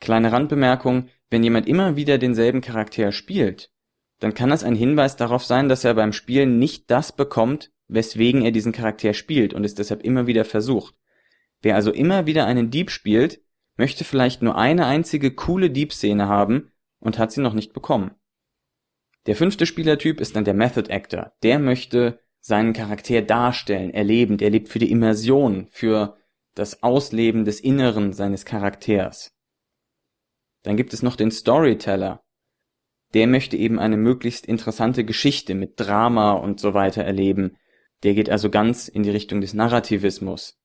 Kleine 0.00 0.30
Randbemerkung, 0.30 1.08
wenn 1.30 1.42
jemand 1.42 1.66
immer 1.66 1.96
wieder 1.96 2.18
denselben 2.18 2.60
Charakter 2.60 3.10
spielt, 3.10 3.72
dann 4.20 4.34
kann 4.34 4.50
das 4.50 4.64
ein 4.64 4.76
Hinweis 4.76 5.16
darauf 5.16 5.44
sein, 5.44 5.68
dass 5.68 5.84
er 5.84 5.94
beim 5.94 6.12
Spielen 6.12 6.58
nicht 6.58 6.90
das 6.90 7.12
bekommt, 7.12 7.72
weswegen 7.88 8.42
er 8.42 8.52
diesen 8.52 8.72
Charakter 8.72 9.12
spielt 9.12 9.52
und 9.52 9.64
es 9.64 9.74
deshalb 9.74 10.02
immer 10.02 10.26
wieder 10.26 10.44
versucht. 10.44 10.94
Wer 11.62 11.74
also 11.74 11.90
immer 11.90 12.26
wieder 12.26 12.46
einen 12.46 12.70
Dieb 12.70 12.90
spielt, 12.90 13.40
möchte 13.76 14.04
vielleicht 14.04 14.42
nur 14.42 14.56
eine 14.56 14.86
einzige 14.86 15.34
coole 15.34 15.70
Diebszene 15.70 16.28
haben 16.28 16.72
und 16.98 17.18
hat 17.18 17.32
sie 17.32 17.40
noch 17.40 17.54
nicht 17.54 17.72
bekommen. 17.72 18.14
Der 19.26 19.36
fünfte 19.36 19.66
Spielertyp 19.66 20.20
ist 20.20 20.36
dann 20.36 20.44
der 20.44 20.54
Method 20.54 20.92
Actor. 20.92 21.32
Der 21.42 21.58
möchte 21.58 22.20
seinen 22.40 22.72
Charakter 22.72 23.22
darstellen, 23.22 23.92
erleben, 23.92 24.38
der 24.38 24.50
lebt 24.50 24.68
für 24.68 24.78
die 24.78 24.90
Immersion, 24.90 25.66
für 25.68 26.16
das 26.54 26.82
Ausleben 26.82 27.44
des 27.44 27.60
Inneren 27.60 28.12
seines 28.12 28.44
Charakters. 28.44 29.36
Dann 30.62 30.76
gibt 30.76 30.94
es 30.94 31.02
noch 31.02 31.16
den 31.16 31.30
Storyteller. 31.30 32.24
Der 33.14 33.26
möchte 33.26 33.56
eben 33.56 33.78
eine 33.78 33.96
möglichst 33.96 34.46
interessante 34.46 35.04
Geschichte 35.04 35.54
mit 35.54 35.74
Drama 35.76 36.32
und 36.32 36.60
so 36.60 36.74
weiter 36.74 37.02
erleben. 37.02 37.56
Der 38.02 38.14
geht 38.14 38.30
also 38.30 38.50
ganz 38.50 38.88
in 38.88 39.02
die 39.02 39.10
Richtung 39.10 39.40
des 39.40 39.54
Narrativismus. 39.54 40.58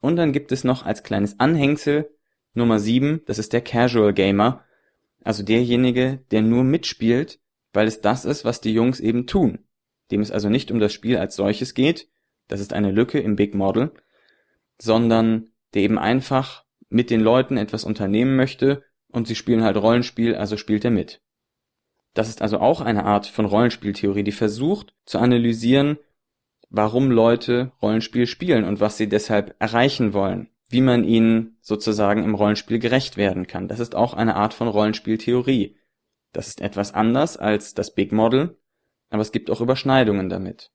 Und 0.00 0.16
dann 0.16 0.32
gibt 0.32 0.52
es 0.52 0.64
noch 0.64 0.84
als 0.84 1.02
kleines 1.02 1.38
Anhängsel 1.38 2.10
Nummer 2.52 2.78
7, 2.78 3.22
das 3.26 3.38
ist 3.38 3.52
der 3.52 3.60
Casual 3.60 4.12
Gamer, 4.12 4.64
also 5.22 5.42
derjenige, 5.42 6.24
der 6.30 6.42
nur 6.42 6.64
mitspielt, 6.64 7.38
weil 7.72 7.86
es 7.86 8.00
das 8.00 8.24
ist, 8.24 8.44
was 8.44 8.60
die 8.60 8.72
Jungs 8.72 8.98
eben 8.98 9.26
tun, 9.26 9.60
dem 10.10 10.20
es 10.20 10.30
also 10.30 10.48
nicht 10.48 10.70
um 10.70 10.80
das 10.80 10.92
Spiel 10.92 11.16
als 11.16 11.36
solches 11.36 11.74
geht, 11.74 12.08
das 12.48 12.60
ist 12.60 12.72
eine 12.72 12.90
Lücke 12.90 13.20
im 13.20 13.36
Big 13.36 13.54
Model, 13.54 13.92
sondern 14.80 15.50
der 15.74 15.82
eben 15.82 15.98
einfach 15.98 16.64
mit 16.88 17.10
den 17.10 17.20
Leuten 17.20 17.56
etwas 17.56 17.84
unternehmen 17.84 18.34
möchte 18.34 18.82
und 19.08 19.28
sie 19.28 19.36
spielen 19.36 19.62
halt 19.62 19.76
Rollenspiel, 19.76 20.34
also 20.34 20.56
spielt 20.56 20.84
er 20.84 20.90
mit. 20.90 21.22
Das 22.14 22.28
ist 22.28 22.42
also 22.42 22.58
auch 22.58 22.80
eine 22.80 23.04
Art 23.04 23.26
von 23.26 23.44
Rollenspieltheorie, 23.44 24.24
die 24.24 24.32
versucht 24.32 24.94
zu 25.04 25.18
analysieren, 25.18 25.98
warum 26.70 27.10
Leute 27.10 27.72
Rollenspiel 27.82 28.26
spielen 28.26 28.64
und 28.64 28.80
was 28.80 28.96
sie 28.96 29.08
deshalb 29.08 29.54
erreichen 29.58 30.12
wollen, 30.12 30.48
wie 30.68 30.80
man 30.80 31.04
ihnen 31.04 31.58
sozusagen 31.60 32.24
im 32.24 32.34
Rollenspiel 32.34 32.78
gerecht 32.78 33.16
werden 33.16 33.46
kann. 33.46 33.68
Das 33.68 33.80
ist 33.80 33.94
auch 33.94 34.14
eine 34.14 34.36
Art 34.36 34.54
von 34.54 34.68
Rollenspieltheorie. 34.68 35.76
Das 36.32 36.48
ist 36.48 36.60
etwas 36.60 36.94
anders 36.94 37.36
als 37.36 37.74
das 37.74 37.92
Big 37.94 38.12
Model, 38.12 38.56
aber 39.10 39.22
es 39.22 39.32
gibt 39.32 39.50
auch 39.50 39.60
Überschneidungen 39.60 40.28
damit. 40.28 40.70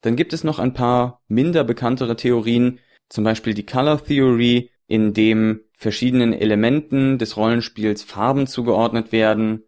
Dann 0.00 0.16
gibt 0.16 0.32
es 0.32 0.44
noch 0.44 0.58
ein 0.58 0.74
paar 0.74 1.22
minder 1.28 1.64
bekanntere 1.64 2.16
Theorien, 2.16 2.80
zum 3.08 3.24
Beispiel 3.24 3.54
die 3.54 3.66
Color 3.66 4.04
Theory, 4.04 4.70
in 4.88 5.14
dem 5.14 5.60
verschiedenen 5.72 6.32
Elementen 6.32 7.18
des 7.18 7.36
Rollenspiels 7.36 8.02
Farben 8.02 8.46
zugeordnet 8.46 9.12
werden. 9.12 9.64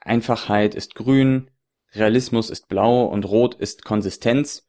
Einfachheit 0.00 0.74
ist 0.74 0.94
grün, 0.94 1.50
Realismus 1.94 2.50
ist 2.50 2.68
blau 2.68 3.04
und 3.04 3.24
rot 3.24 3.54
ist 3.54 3.84
Konsistenz. 3.84 4.68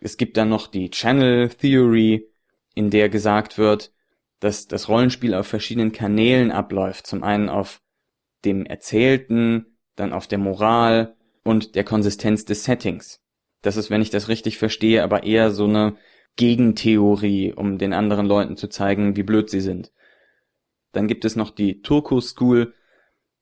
Es 0.00 0.16
gibt 0.16 0.36
dann 0.36 0.48
noch 0.48 0.66
die 0.66 0.90
Channel 0.90 1.48
Theory, 1.48 2.28
in 2.74 2.90
der 2.90 3.08
gesagt 3.08 3.58
wird, 3.58 3.92
dass 4.40 4.66
das 4.66 4.88
Rollenspiel 4.88 5.34
auf 5.34 5.46
verschiedenen 5.46 5.92
Kanälen 5.92 6.50
abläuft. 6.50 7.06
Zum 7.06 7.22
einen 7.22 7.48
auf 7.48 7.80
dem 8.44 8.66
Erzählten, 8.66 9.78
dann 9.94 10.12
auf 10.12 10.26
der 10.26 10.38
Moral 10.38 11.16
und 11.44 11.74
der 11.74 11.84
Konsistenz 11.84 12.44
des 12.44 12.64
Settings. 12.64 13.20
Das 13.62 13.76
ist, 13.76 13.90
wenn 13.90 14.02
ich 14.02 14.10
das 14.10 14.28
richtig 14.28 14.58
verstehe, 14.58 15.04
aber 15.04 15.22
eher 15.22 15.52
so 15.52 15.64
eine 15.64 15.96
Gegentheorie, 16.36 17.52
um 17.52 17.78
den 17.78 17.92
anderen 17.92 18.26
Leuten 18.26 18.56
zu 18.56 18.68
zeigen, 18.68 19.16
wie 19.16 19.22
blöd 19.22 19.50
sie 19.50 19.60
sind. 19.60 19.92
Dann 20.92 21.06
gibt 21.06 21.24
es 21.24 21.36
noch 21.36 21.50
die 21.50 21.80
Turku 21.82 22.20
School, 22.20 22.74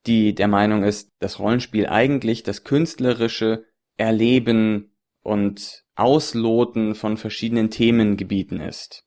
die 0.06 0.34
der 0.34 0.48
Meinung 0.48 0.82
ist, 0.82 1.10
dass 1.18 1.38
Rollenspiel 1.38 1.86
eigentlich 1.86 2.42
das 2.42 2.64
künstlerische 2.64 3.64
Erleben 3.96 4.96
und 5.22 5.84
Ausloten 5.94 6.94
von 6.94 7.16
verschiedenen 7.16 7.70
Themengebieten 7.70 8.60
ist. 8.60 9.04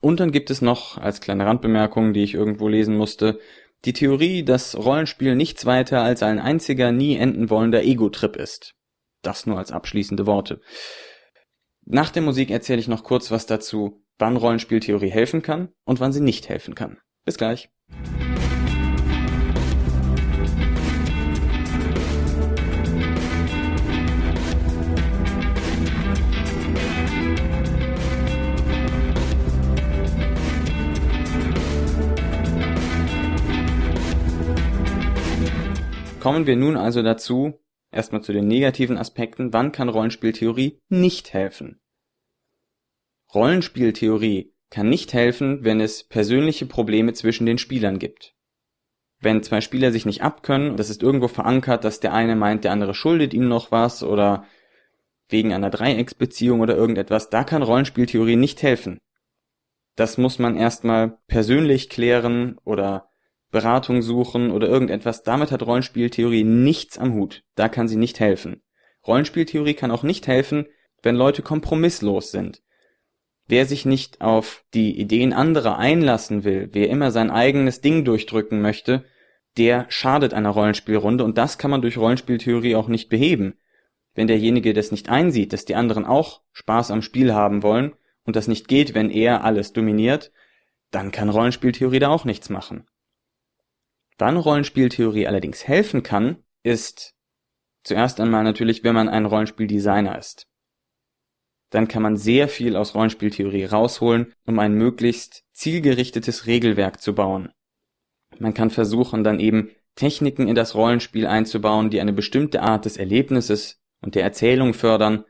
Und 0.00 0.20
dann 0.20 0.32
gibt 0.32 0.50
es 0.50 0.60
noch, 0.60 0.98
als 0.98 1.22
kleine 1.22 1.46
Randbemerkung, 1.46 2.12
die 2.12 2.22
ich 2.22 2.34
irgendwo 2.34 2.68
lesen 2.68 2.96
musste, 2.96 3.40
die 3.86 3.94
Theorie, 3.94 4.44
dass 4.44 4.76
Rollenspiel 4.76 5.34
nichts 5.34 5.64
weiter 5.64 6.02
als 6.02 6.22
ein 6.22 6.38
einziger, 6.38 6.92
nie 6.92 7.16
enden 7.16 7.48
wollender 7.48 7.82
Ego-Trip 7.82 8.36
ist. 8.36 8.74
Das 9.22 9.46
nur 9.46 9.58
als 9.58 9.72
abschließende 9.72 10.26
Worte. 10.26 10.60
Nach 11.86 12.10
der 12.10 12.22
Musik 12.22 12.50
erzähle 12.50 12.80
ich 12.80 12.88
noch 12.88 13.04
kurz 13.04 13.30
was 13.30 13.46
dazu, 13.46 14.04
wann 14.18 14.36
Rollenspieltheorie 14.36 15.10
helfen 15.10 15.42
kann 15.42 15.70
und 15.84 16.00
wann 16.00 16.12
sie 16.12 16.20
nicht 16.20 16.48
helfen 16.48 16.74
kann. 16.74 16.98
Bis 17.24 17.36
gleich. 17.36 17.70
Kommen 36.24 36.46
wir 36.46 36.56
nun 36.56 36.78
also 36.78 37.02
dazu, 37.02 37.60
erstmal 37.90 38.22
zu 38.22 38.32
den 38.32 38.48
negativen 38.48 38.96
Aspekten, 38.96 39.52
wann 39.52 39.72
kann 39.72 39.90
Rollenspieltheorie 39.90 40.80
nicht 40.88 41.34
helfen? 41.34 41.82
Rollenspieltheorie 43.34 44.54
kann 44.70 44.88
nicht 44.88 45.12
helfen, 45.12 45.64
wenn 45.64 45.82
es 45.82 46.02
persönliche 46.02 46.64
Probleme 46.64 47.12
zwischen 47.12 47.44
den 47.44 47.58
Spielern 47.58 47.98
gibt. 47.98 48.34
Wenn 49.20 49.42
zwei 49.42 49.60
Spieler 49.60 49.92
sich 49.92 50.06
nicht 50.06 50.22
abkönnen 50.22 50.70
und 50.70 50.80
es 50.80 50.88
ist 50.88 51.02
irgendwo 51.02 51.28
verankert, 51.28 51.84
dass 51.84 52.00
der 52.00 52.14
eine 52.14 52.36
meint, 52.36 52.64
der 52.64 52.72
andere 52.72 52.94
schuldet 52.94 53.34
ihm 53.34 53.46
noch 53.46 53.70
was 53.70 54.02
oder 54.02 54.46
wegen 55.28 55.52
einer 55.52 55.68
Dreiecksbeziehung 55.68 56.62
oder 56.62 56.74
irgendetwas, 56.74 57.28
da 57.28 57.44
kann 57.44 57.62
Rollenspieltheorie 57.62 58.36
nicht 58.36 58.62
helfen. 58.62 58.96
Das 59.94 60.16
muss 60.16 60.38
man 60.38 60.56
erstmal 60.56 61.18
persönlich 61.26 61.90
klären 61.90 62.56
oder 62.64 63.10
Beratung 63.54 64.02
suchen 64.02 64.50
oder 64.50 64.68
irgendetwas, 64.68 65.22
damit 65.22 65.52
hat 65.52 65.62
Rollenspieltheorie 65.62 66.42
nichts 66.42 66.98
am 66.98 67.14
Hut. 67.14 67.44
Da 67.54 67.68
kann 67.68 67.86
sie 67.86 67.96
nicht 67.96 68.18
helfen. 68.18 68.62
Rollenspieltheorie 69.06 69.74
kann 69.74 69.92
auch 69.92 70.02
nicht 70.02 70.26
helfen, 70.26 70.66
wenn 71.02 71.14
Leute 71.14 71.40
kompromisslos 71.42 72.32
sind. 72.32 72.62
Wer 73.46 73.64
sich 73.66 73.86
nicht 73.86 74.20
auf 74.20 74.64
die 74.74 74.98
Ideen 74.98 75.32
anderer 75.32 75.78
einlassen 75.78 76.42
will, 76.42 76.70
wer 76.72 76.90
immer 76.90 77.12
sein 77.12 77.30
eigenes 77.30 77.80
Ding 77.80 78.04
durchdrücken 78.04 78.60
möchte, 78.60 79.04
der 79.56 79.86
schadet 79.88 80.34
einer 80.34 80.50
Rollenspielrunde 80.50 81.22
und 81.22 81.38
das 81.38 81.56
kann 81.56 81.70
man 81.70 81.80
durch 81.80 81.96
Rollenspieltheorie 81.96 82.74
auch 82.74 82.88
nicht 82.88 83.08
beheben. 83.08 83.54
Wenn 84.14 84.26
derjenige 84.26 84.74
das 84.74 84.90
nicht 84.90 85.10
einsieht, 85.10 85.52
dass 85.52 85.64
die 85.64 85.76
anderen 85.76 86.06
auch 86.06 86.40
Spaß 86.52 86.90
am 86.90 87.02
Spiel 87.02 87.32
haben 87.32 87.62
wollen 87.62 87.92
und 88.24 88.34
das 88.34 88.48
nicht 88.48 88.66
geht, 88.66 88.94
wenn 88.94 89.10
er 89.10 89.44
alles 89.44 89.72
dominiert, 89.72 90.32
dann 90.90 91.12
kann 91.12 91.28
Rollenspieltheorie 91.28 92.00
da 92.00 92.08
auch 92.08 92.24
nichts 92.24 92.50
machen. 92.50 92.86
Wann 94.18 94.36
Rollenspieltheorie 94.36 95.26
allerdings 95.26 95.66
helfen 95.66 96.02
kann, 96.02 96.42
ist 96.62 97.14
zuerst 97.82 98.20
einmal 98.20 98.44
natürlich, 98.44 98.84
wenn 98.84 98.94
man 98.94 99.08
ein 99.08 99.26
Rollenspieldesigner 99.26 100.18
ist. 100.18 100.48
Dann 101.70 101.88
kann 101.88 102.02
man 102.02 102.16
sehr 102.16 102.48
viel 102.48 102.76
aus 102.76 102.94
Rollenspieltheorie 102.94 103.64
rausholen, 103.64 104.32
um 104.46 104.58
ein 104.60 104.74
möglichst 104.74 105.44
zielgerichtetes 105.52 106.46
Regelwerk 106.46 107.00
zu 107.00 107.14
bauen. 107.14 107.52
Man 108.38 108.54
kann 108.54 108.70
versuchen, 108.70 109.24
dann 109.24 109.40
eben 109.40 109.70
Techniken 109.96 110.48
in 110.48 110.54
das 110.54 110.74
Rollenspiel 110.74 111.26
einzubauen, 111.26 111.90
die 111.90 112.00
eine 112.00 112.12
bestimmte 112.12 112.62
Art 112.62 112.84
des 112.84 112.96
Erlebnisses 112.96 113.80
und 114.00 114.14
der 114.14 114.22
Erzählung 114.22 114.74
fördern. 114.74 115.24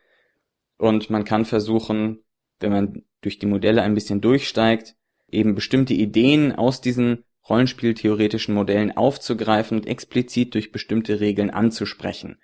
Und 0.77 1.11
man 1.11 1.25
kann 1.25 1.45
versuchen, 1.45 2.25
wenn 2.61 2.73
man 2.73 3.03
durch 3.21 3.39
die 3.39 3.47
Modelle 3.47 3.83
ein 3.83 3.95
bisschen 3.95 4.21
durchsteigt, 4.21 4.97
eben 5.31 5.55
bestimmte 5.55 5.95
Ideen 5.95 6.53
aus 6.53 6.81
diesen 6.81 7.25
rollenspieltheoretischen 7.49 8.55
Modellen 8.55 8.97
aufzugreifen 8.97 9.79
und 9.79 9.87
explizit 9.87 10.55
durch 10.55 10.73
bestimmte 10.73 11.21
Regeln 11.21 11.51
anzusprechen. 11.51 12.39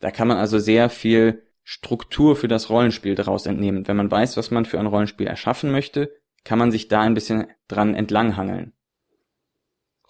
Da 0.00 0.10
kann 0.10 0.28
man 0.28 0.36
also 0.36 0.58
sehr 0.58 0.90
viel 0.90 1.42
Struktur 1.62 2.36
für 2.36 2.48
das 2.48 2.68
Rollenspiel 2.68 3.14
daraus 3.14 3.46
entnehmen. 3.46 3.88
Wenn 3.88 3.96
man 3.96 4.10
weiß, 4.10 4.36
was 4.36 4.50
man 4.50 4.66
für 4.66 4.78
ein 4.78 4.86
Rollenspiel 4.86 5.26
erschaffen 5.26 5.70
möchte, 5.70 6.12
kann 6.44 6.58
man 6.58 6.70
sich 6.70 6.88
da 6.88 7.00
ein 7.00 7.14
bisschen 7.14 7.46
dran 7.68 7.94
entlanghangeln. 7.94 8.74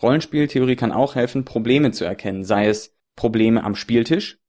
Rollenspieltheorie 0.02 0.76
kann 0.76 0.92
auch 0.92 1.14
helfen, 1.14 1.44
Probleme 1.44 1.92
zu 1.92 2.04
erkennen, 2.04 2.44
sei 2.44 2.66
es 2.66 2.96
Probleme 3.14 3.62
am 3.62 3.76
Spieltisch. 3.76 4.40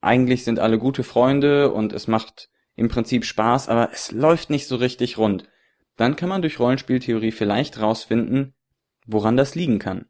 Eigentlich 0.00 0.44
sind 0.44 0.58
alle 0.58 0.78
gute 0.78 1.02
Freunde 1.02 1.72
und 1.72 1.92
es 1.92 2.06
macht 2.06 2.50
im 2.76 2.88
Prinzip 2.88 3.24
Spaß, 3.24 3.68
aber 3.68 3.90
es 3.92 4.12
läuft 4.12 4.50
nicht 4.50 4.68
so 4.68 4.76
richtig 4.76 5.18
rund. 5.18 5.48
Dann 5.96 6.14
kann 6.14 6.28
man 6.28 6.42
durch 6.42 6.60
Rollenspieltheorie 6.60 7.32
vielleicht 7.32 7.80
rausfinden, 7.80 8.54
woran 9.08 9.36
das 9.36 9.54
liegen 9.54 9.78
kann. 9.78 10.06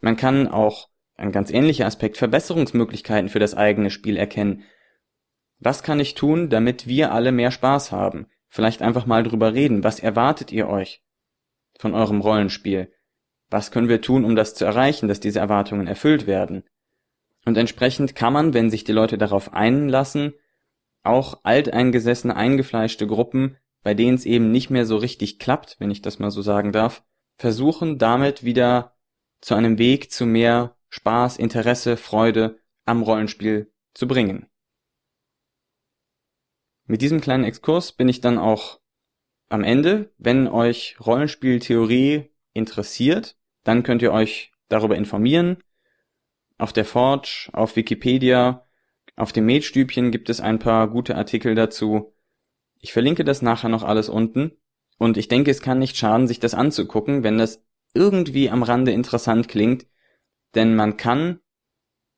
Man 0.00 0.16
kann 0.16 0.48
auch 0.48 0.88
ein 1.16 1.30
ganz 1.30 1.50
ähnlicher 1.50 1.86
Aspekt 1.86 2.16
Verbesserungsmöglichkeiten 2.16 3.28
für 3.28 3.38
das 3.38 3.54
eigene 3.54 3.90
Spiel 3.90 4.16
erkennen. 4.16 4.64
Was 5.58 5.82
kann 5.82 6.00
ich 6.00 6.14
tun, 6.14 6.50
damit 6.50 6.86
wir 6.86 7.12
alle 7.12 7.32
mehr 7.32 7.50
Spaß 7.50 7.92
haben? 7.92 8.26
Vielleicht 8.48 8.82
einfach 8.82 9.06
mal 9.06 9.22
drüber 9.22 9.54
reden. 9.54 9.84
Was 9.84 10.00
erwartet 10.00 10.52
ihr 10.52 10.68
euch 10.68 11.02
von 11.78 11.94
eurem 11.94 12.20
Rollenspiel? 12.20 12.92
Was 13.48 13.70
können 13.70 13.88
wir 13.88 14.00
tun, 14.00 14.24
um 14.24 14.36
das 14.36 14.54
zu 14.54 14.64
erreichen, 14.64 15.08
dass 15.08 15.20
diese 15.20 15.40
Erwartungen 15.40 15.86
erfüllt 15.86 16.26
werden? 16.26 16.64
Und 17.44 17.56
entsprechend 17.56 18.14
kann 18.16 18.32
man, 18.32 18.54
wenn 18.54 18.70
sich 18.70 18.84
die 18.84 18.92
Leute 18.92 19.18
darauf 19.18 19.52
einlassen, 19.52 20.34
auch 21.04 21.40
alteingesessene, 21.44 22.34
eingefleischte 22.34 23.06
Gruppen, 23.06 23.56
bei 23.82 23.94
denen 23.94 24.16
es 24.16 24.26
eben 24.26 24.50
nicht 24.50 24.68
mehr 24.68 24.84
so 24.84 24.96
richtig 24.96 25.38
klappt, 25.38 25.76
wenn 25.78 25.90
ich 25.90 26.02
das 26.02 26.18
mal 26.18 26.30
so 26.32 26.42
sagen 26.42 26.72
darf, 26.72 27.04
versuchen 27.36 27.98
damit 27.98 28.44
wieder 28.44 28.96
zu 29.40 29.54
einem 29.54 29.78
Weg 29.78 30.10
zu 30.10 30.26
mehr 30.26 30.76
Spaß, 30.88 31.36
Interesse, 31.38 31.96
Freude 31.96 32.58
am 32.84 33.02
Rollenspiel 33.02 33.72
zu 33.94 34.06
bringen. 34.06 34.46
Mit 36.86 37.02
diesem 37.02 37.20
kleinen 37.20 37.44
Exkurs 37.44 37.92
bin 37.92 38.08
ich 38.08 38.20
dann 38.20 38.38
auch 38.38 38.80
am 39.48 39.64
Ende. 39.64 40.12
Wenn 40.18 40.46
euch 40.46 40.96
Rollenspieltheorie 41.04 42.30
interessiert, 42.52 43.36
dann 43.64 43.82
könnt 43.82 44.02
ihr 44.02 44.12
euch 44.12 44.52
darüber 44.68 44.96
informieren. 44.96 45.58
Auf 46.58 46.72
der 46.72 46.84
Forge, 46.84 47.50
auf 47.52 47.76
Wikipedia, 47.76 48.66
auf 49.16 49.32
dem 49.32 49.46
Metstübchen 49.46 50.10
gibt 50.10 50.30
es 50.30 50.40
ein 50.40 50.58
paar 50.58 50.88
gute 50.88 51.16
Artikel 51.16 51.54
dazu. 51.54 52.14
Ich 52.78 52.92
verlinke 52.92 53.24
das 53.24 53.42
nachher 53.42 53.68
noch 53.68 53.82
alles 53.82 54.08
unten. 54.08 54.52
Und 54.98 55.16
ich 55.16 55.28
denke, 55.28 55.50
es 55.50 55.60
kann 55.60 55.78
nicht 55.78 55.96
schaden, 55.96 56.26
sich 56.26 56.40
das 56.40 56.54
anzugucken, 56.54 57.22
wenn 57.22 57.38
das 57.38 57.64
irgendwie 57.94 58.50
am 58.50 58.62
Rande 58.62 58.92
interessant 58.92 59.48
klingt. 59.48 59.86
Denn 60.54 60.74
man 60.74 60.96
kann, 60.96 61.40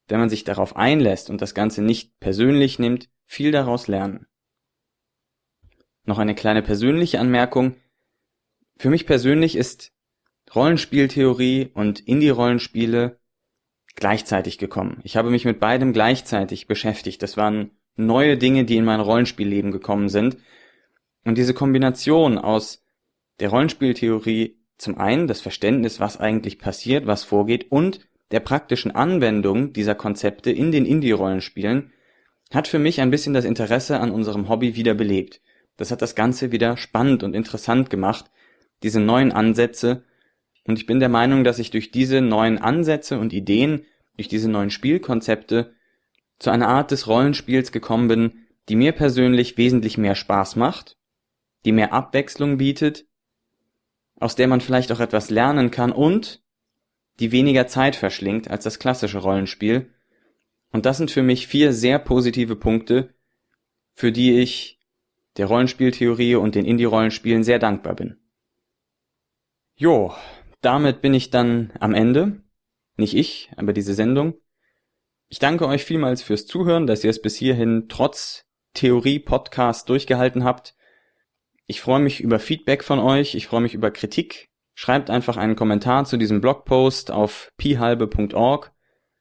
wenn 0.08 0.20
man 0.20 0.30
sich 0.30 0.44
darauf 0.44 0.76
einlässt 0.76 1.30
und 1.30 1.42
das 1.42 1.54
Ganze 1.54 1.82
nicht 1.82 2.18
persönlich 2.20 2.78
nimmt, 2.78 3.08
viel 3.26 3.52
daraus 3.52 3.88
lernen. 3.88 4.26
Noch 6.04 6.18
eine 6.18 6.34
kleine 6.34 6.62
persönliche 6.62 7.20
Anmerkung. 7.20 7.76
Für 8.78 8.90
mich 8.90 9.06
persönlich 9.06 9.56
ist 9.56 9.92
Rollenspieltheorie 10.54 11.70
und 11.74 12.00
Indie-Rollenspiele 12.00 13.18
gleichzeitig 13.94 14.58
gekommen. 14.58 15.00
Ich 15.02 15.16
habe 15.16 15.30
mich 15.30 15.44
mit 15.44 15.60
beidem 15.60 15.92
gleichzeitig 15.92 16.66
beschäftigt. 16.66 17.22
Das 17.22 17.36
waren 17.36 17.72
neue 17.96 18.38
Dinge, 18.38 18.64
die 18.64 18.76
in 18.76 18.84
mein 18.84 19.00
Rollenspielleben 19.00 19.72
gekommen 19.72 20.08
sind. 20.08 20.38
Und 21.24 21.36
diese 21.36 21.54
Kombination 21.54 22.38
aus 22.38 22.84
der 23.40 23.50
Rollenspieltheorie 23.50 24.56
zum 24.78 24.98
einen 24.98 25.26
das 25.26 25.40
Verständnis, 25.40 26.00
was 26.00 26.18
eigentlich 26.18 26.58
passiert, 26.58 27.06
was 27.06 27.24
vorgeht 27.24 27.70
und 27.70 28.00
der 28.30 28.40
praktischen 28.40 28.94
Anwendung 28.94 29.72
dieser 29.72 29.94
Konzepte 29.94 30.50
in 30.50 30.70
den 30.70 30.86
Indie-Rollenspielen 30.86 31.92
hat 32.52 32.68
für 32.68 32.78
mich 32.78 33.00
ein 33.00 33.10
bisschen 33.10 33.34
das 33.34 33.44
Interesse 33.44 34.00
an 34.00 34.10
unserem 34.10 34.48
Hobby 34.48 34.76
wiederbelebt. 34.76 35.40
Das 35.76 35.90
hat 35.90 36.02
das 36.02 36.14
Ganze 36.14 36.52
wieder 36.52 36.76
spannend 36.76 37.22
und 37.22 37.34
interessant 37.34 37.90
gemacht, 37.90 38.30
diese 38.82 39.00
neuen 39.00 39.32
Ansätze 39.32 40.04
und 40.68 40.78
ich 40.78 40.84
bin 40.84 41.00
der 41.00 41.08
Meinung, 41.08 41.44
dass 41.44 41.58
ich 41.58 41.70
durch 41.70 41.90
diese 41.90 42.20
neuen 42.20 42.58
Ansätze 42.58 43.18
und 43.18 43.32
Ideen, 43.32 43.86
durch 44.16 44.28
diese 44.28 44.50
neuen 44.50 44.70
Spielkonzepte 44.70 45.72
zu 46.38 46.50
einer 46.50 46.68
Art 46.68 46.90
des 46.90 47.06
Rollenspiels 47.06 47.72
gekommen 47.72 48.06
bin, 48.06 48.32
die 48.68 48.76
mir 48.76 48.92
persönlich 48.92 49.56
wesentlich 49.56 49.96
mehr 49.96 50.14
Spaß 50.14 50.56
macht, 50.56 50.97
die 51.64 51.72
mehr 51.72 51.92
Abwechslung 51.92 52.58
bietet, 52.58 53.06
aus 54.20 54.34
der 54.34 54.48
man 54.48 54.60
vielleicht 54.60 54.92
auch 54.92 55.00
etwas 55.00 55.30
lernen 55.30 55.70
kann 55.70 55.92
und 55.92 56.42
die 57.20 57.32
weniger 57.32 57.66
Zeit 57.66 57.96
verschlingt 57.96 58.50
als 58.50 58.64
das 58.64 58.78
klassische 58.78 59.18
Rollenspiel. 59.18 59.92
Und 60.70 60.86
das 60.86 60.98
sind 60.98 61.10
für 61.10 61.22
mich 61.22 61.46
vier 61.46 61.72
sehr 61.72 61.98
positive 61.98 62.56
Punkte, 62.56 63.14
für 63.94 64.12
die 64.12 64.38
ich 64.38 64.78
der 65.36 65.46
Rollenspieltheorie 65.46 66.36
und 66.36 66.54
den 66.54 66.64
Indie-Rollenspielen 66.64 67.44
sehr 67.44 67.58
dankbar 67.58 67.94
bin. 67.94 68.18
Jo, 69.76 70.12
damit 70.60 71.00
bin 71.00 71.14
ich 71.14 71.30
dann 71.30 71.72
am 71.78 71.94
Ende. 71.94 72.42
Nicht 72.96 73.14
ich, 73.14 73.50
aber 73.56 73.72
diese 73.72 73.94
Sendung. 73.94 74.34
Ich 75.28 75.38
danke 75.38 75.66
euch 75.66 75.84
vielmals 75.84 76.22
fürs 76.22 76.46
Zuhören, 76.46 76.86
dass 76.86 77.04
ihr 77.04 77.10
es 77.10 77.22
bis 77.22 77.36
hierhin 77.36 77.86
trotz 77.88 78.46
Theorie-Podcast 78.74 79.88
durchgehalten 79.88 80.42
habt. 80.42 80.74
Ich 81.70 81.82
freue 81.82 82.00
mich 82.00 82.20
über 82.20 82.38
Feedback 82.38 82.82
von 82.82 82.98
euch, 82.98 83.34
ich 83.34 83.46
freue 83.46 83.60
mich 83.60 83.74
über 83.74 83.90
Kritik. 83.90 84.48
Schreibt 84.74 85.10
einfach 85.10 85.36
einen 85.36 85.54
Kommentar 85.54 86.06
zu 86.06 86.16
diesem 86.16 86.40
Blogpost 86.40 87.10
auf 87.10 87.52
pihalbe.org. 87.58 88.72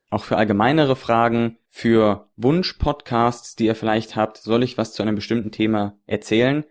Auch 0.10 0.24
für 0.24 0.38
allgemeinere 0.38 0.96
Fragen, 0.96 1.58
für 1.68 2.30
Wunsch-Podcasts, 2.38 3.58
die 3.58 3.66
ihr 3.66 3.76
vielleicht 3.76 4.16
habt, 4.16 4.38
soll 4.38 4.64
ich 4.64 4.78
was 4.78 4.94
zu 4.94 5.04
einem 5.04 5.16
bestimmten 5.16 5.52
Thema 5.52 6.00
erzählen, 6.06 6.64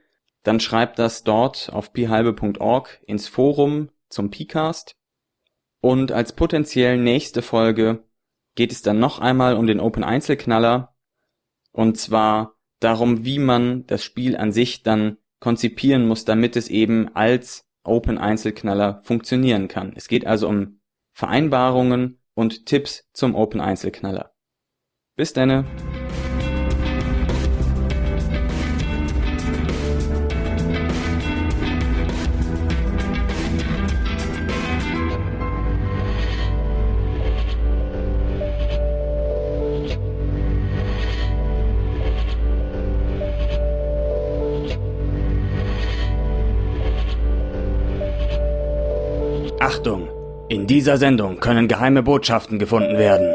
dann 0.45 0.61
schreibt 0.61 0.99
das 0.99 1.25
dort 1.25 1.71
auf 1.71 1.93
pihalbe.org 1.93 2.99
ins 3.07 3.29
Forum 3.29 3.91
zum 4.09 4.31
PCast. 4.31 4.97
Und 5.83 6.11
als 6.11 6.33
potenziell 6.33 6.97
nächste 6.97 7.43
Folge 7.43 8.05
geht 8.55 8.73
es 8.73 8.81
dann 8.81 8.99
noch 8.99 9.19
einmal 9.19 9.57
um 9.57 9.67
den 9.67 9.81
Open 9.81 10.05
Einzelknaller. 10.05 10.97
Und 11.71 11.99
zwar 11.99 12.55
darum, 12.81 13.27
wie 13.27 13.39
man 13.39 13.87
das 13.87 14.03
Spiel 14.03 14.39
an 14.39 14.53
sich 14.53 14.83
dann 14.83 15.19
konzipieren 15.47 16.09
muss, 16.09 16.25
damit 16.25 16.57
es 16.57 16.67
eben 16.67 17.15
als 17.15 17.65
Open 17.85 18.19
Einzelknaller 18.19 19.01
funktionieren 19.05 19.69
kann. 19.69 19.93
Es 19.95 20.09
geht 20.09 20.27
also 20.27 20.49
um 20.49 20.81
Vereinbarungen 21.13 22.19
und 22.35 22.67
Tipps 22.67 23.09
zum 23.13 23.37
Open 23.37 23.61
Einzelknaller. 23.61 24.35
Bis 25.15 25.35
denne! 25.35 25.65
Dieser 50.77 50.99
Sendung 50.99 51.41
können 51.41 51.69
geheime 51.69 52.03
Botschaften 52.03 52.59
gefunden 52.59 52.99
werden. 52.99 53.35